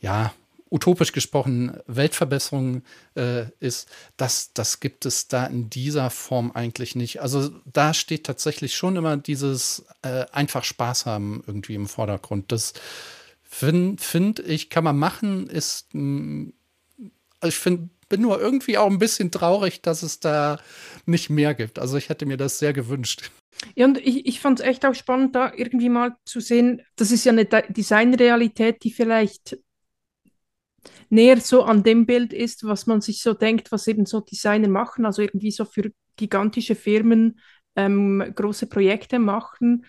[0.00, 0.32] ja,
[0.70, 2.82] utopisch gesprochen, Weltverbesserung
[3.16, 7.22] äh, ist, das, das gibt es da in dieser Form eigentlich nicht.
[7.22, 12.52] Also da steht tatsächlich schon immer dieses äh, einfach Spaß haben irgendwie im Vordergrund.
[12.52, 12.74] Das
[13.48, 16.50] finde find ich, kann man machen, ist, mm,
[17.40, 20.60] also ich finde, bin nur irgendwie auch ein bisschen traurig, dass es da
[21.06, 21.78] nicht mehr gibt.
[21.78, 23.30] Also ich hätte mir das sehr gewünscht.
[23.74, 27.10] Ja, und ich, ich fand es echt auch spannend, da irgendwie mal zu sehen, das
[27.10, 29.58] ist ja eine Designrealität, die vielleicht
[31.10, 34.68] näher so an dem Bild ist, was man sich so denkt, was eben so Designer
[34.68, 37.40] machen, also irgendwie so für gigantische Firmen
[37.76, 39.86] ähm, große Projekte machen.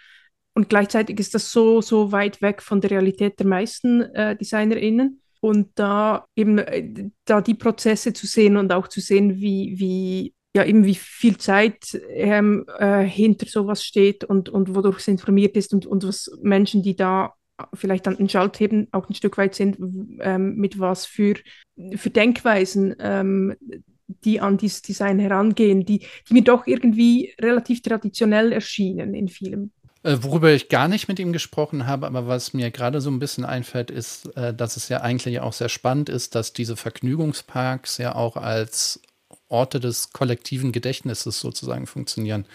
[0.60, 5.22] Und gleichzeitig ist das so, so weit weg von der Realität der meisten äh, DesignerInnen.
[5.40, 10.34] Und da eben äh, da die Prozesse zu sehen und auch zu sehen, wie, wie
[10.54, 15.56] ja eben wie viel Zeit ähm, äh, hinter sowas steht und, und wodurch es informiert
[15.56, 17.36] ist und, und was Menschen, die da
[17.74, 19.78] vielleicht an den Schaltheben auch ein Stück weit sind,
[20.20, 21.36] ähm, mit was für,
[21.96, 23.56] für Denkweisen ähm,
[24.26, 29.72] die an dieses Design herangehen, die, die mir doch irgendwie relativ traditionell erschienen in vielem.
[30.04, 33.20] Äh, worüber ich gar nicht mit ihm gesprochen habe, aber was mir gerade so ein
[33.20, 37.98] bisschen einfällt, ist, äh, dass es ja eigentlich auch sehr spannend ist, dass diese Vergnügungsparks
[37.98, 39.02] ja auch als
[39.50, 42.46] Orte des kollektiven Gedächtnisses sozusagen funktionieren.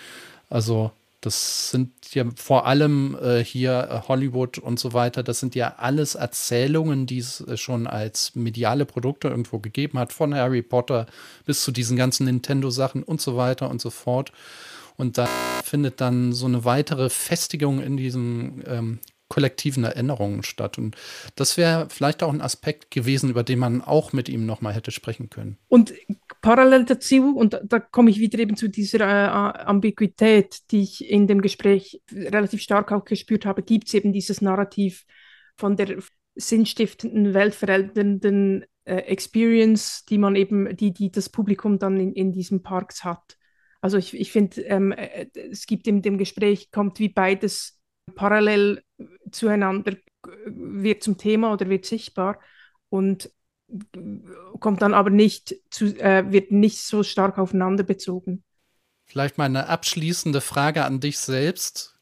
[0.49, 5.77] Also das sind ja vor allem äh, hier Hollywood und so weiter, das sind ja
[5.79, 11.07] alles Erzählungen, die es schon als mediale Produkte irgendwo gegeben hat, von Harry Potter
[11.47, 14.33] bis zu diesen ganzen Nintendo-Sachen und so weiter und so fort.
[14.97, 15.27] Und da
[15.65, 20.79] findet dann so eine weitere Festigung in diesen ähm, kollektiven Erinnerungen statt.
[20.79, 20.97] Und
[21.35, 24.91] das wäre vielleicht auch ein Aspekt gewesen, über den man auch mit ihm nochmal hätte
[24.91, 25.59] sprechen können.
[25.69, 25.93] Und
[26.43, 31.27] parallel dazu, und da komme ich wieder eben zu dieser äh, Ambiguität, die ich in
[31.27, 35.05] dem Gespräch relativ stark auch gespürt habe, gibt es eben dieses Narrativ
[35.57, 35.99] von der
[36.37, 42.63] sinnstiftenden, weltverändernden äh, Experience, die man eben, die, die das Publikum dann in, in diesen
[42.63, 43.37] Parks hat.
[43.85, 47.79] Also ich, ich finde, ähm, äh, es gibt in dem Gespräch, kommt wie beides
[48.15, 48.83] parallel
[49.31, 49.99] zueinander äh,
[50.47, 52.41] wird zum Thema oder wird sichtbar
[52.89, 53.31] und
[54.59, 58.43] kommt dann aber nicht zu, äh, wird nicht so stark aufeinander bezogen.
[59.05, 61.94] Vielleicht mal eine abschließende Frage an dich selbst.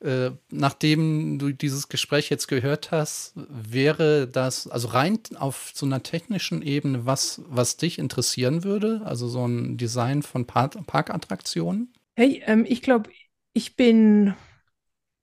[0.00, 6.02] Äh, nachdem du dieses Gespräch jetzt gehört hast, wäre das, also rein auf so einer
[6.02, 9.02] technischen Ebene, was, was dich interessieren würde?
[9.04, 11.92] Also so ein Design von Park Parkattraktionen?
[12.16, 13.10] Hey, ähm, ich glaube,
[13.52, 14.34] ich bin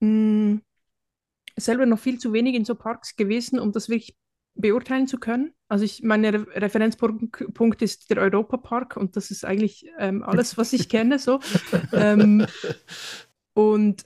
[0.00, 0.62] hm,
[1.56, 4.16] selber noch viel zu wenig in so Parks gewesen, um das wirklich
[4.54, 5.54] beurteilen zu können.
[5.68, 10.72] Also ich, meine Re Referenzpunkt ist der Europapark und das ist eigentlich ähm, alles, was
[10.72, 11.18] ich kenne.
[11.18, 11.40] So.
[11.92, 12.46] ähm,
[13.54, 14.04] und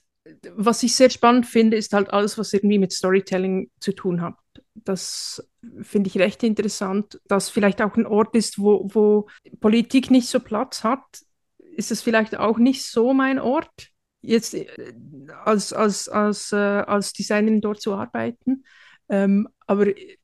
[0.55, 4.37] was ich sehr spannend finde, ist halt alles, was irgendwie mit Storytelling zu tun hat.
[4.75, 5.47] Das
[5.83, 9.29] finde ich recht interessant, dass vielleicht auch ein Ort ist, wo, wo
[9.61, 11.05] Politik nicht so Platz hat.
[11.59, 14.67] Ist es vielleicht auch nicht so mein Ort, jetzt äh,
[15.45, 18.65] als, als, als, äh, als Designerin dort zu arbeiten.
[19.09, 20.17] Ähm, aber äh,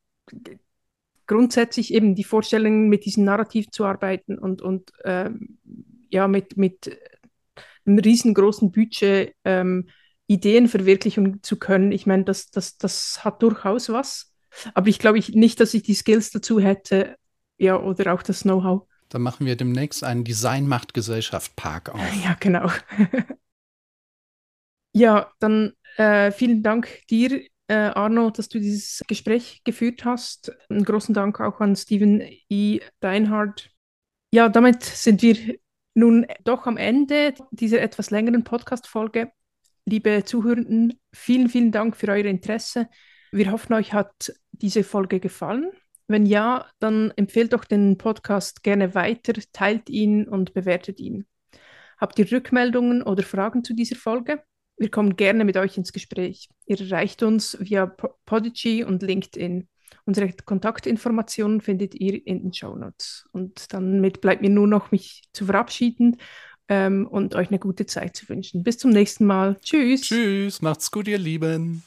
[1.27, 5.59] grundsätzlich eben die Vorstellung, mit diesem Narrativ zu arbeiten und, und ähm,
[6.11, 6.99] ja, mit, mit
[7.85, 9.89] einem riesengroßen Budget ähm,
[10.29, 11.91] Ideen verwirklichen zu können.
[11.91, 14.33] Ich meine, das, das, das hat durchaus was.
[14.75, 17.17] Aber ich glaube ich nicht, dass ich die Skills dazu hätte,
[17.57, 18.87] ja, oder auch das Know-how.
[19.09, 22.01] Dann machen wir demnächst einen Design-Macht-Gesellschaft Park auf.
[22.25, 22.71] Ja, genau.
[24.93, 30.53] ja, dann äh, vielen Dank dir, äh, Arno, dass du dieses Gespräch geführt hast.
[30.69, 32.81] Einen großen Dank auch an Stephen E.
[33.01, 33.71] Deinhardt.
[34.31, 35.59] Ja, damit sind wir
[35.95, 39.33] nun doch am Ende dieser etwas längeren Podcast-Folge.
[39.89, 42.91] Liebe Zuhörenden, vielen, vielen Dank für euer Interesse.
[43.33, 45.71] Wir hoffen, euch hat diese Folge gefallen.
[46.09, 51.27] Wenn ja, dann empfehlt doch den Podcast gerne weiter, teilt ihn und bewertet ihn.
[51.97, 54.43] Habt ihr Rückmeldungen oder Fragen zu dieser Folge?
[54.77, 56.51] Wir kommen gerne mit euch ins Gespräch.
[56.67, 57.87] Ihr erreicht uns via
[58.27, 59.69] Podigy und LinkedIn.
[60.05, 63.27] Unsere Kontaktinformationen findet ihr in den Show Notes.
[63.33, 66.19] Und damit bleibt mir nur noch, mich zu verabschieden
[66.69, 68.63] ähm, und euch eine gute Zeit zu wünschen.
[68.63, 69.57] Bis zum nächsten Mal.
[69.63, 70.03] Tschüss.
[70.03, 71.83] Tschüss, macht's gut, ihr Lieben.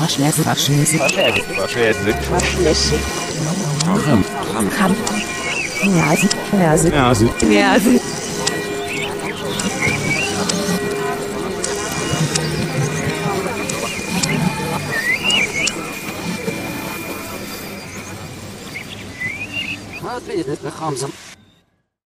[0.00, 0.96] Verschlässe, verschlässe.
[0.96, 1.42] Verschlässe.
[1.42, 2.14] Verschlässe.
[2.14, 2.94] Verschlässe.
[3.84, 4.24] Kram.
[4.50, 4.70] Kram.
[4.70, 4.96] Kram.
[5.84, 6.28] Nase.
[6.52, 6.88] Nase.
[6.88, 7.30] Nase.
[7.42, 8.00] Nase.
[20.78, 21.10] Хамзам.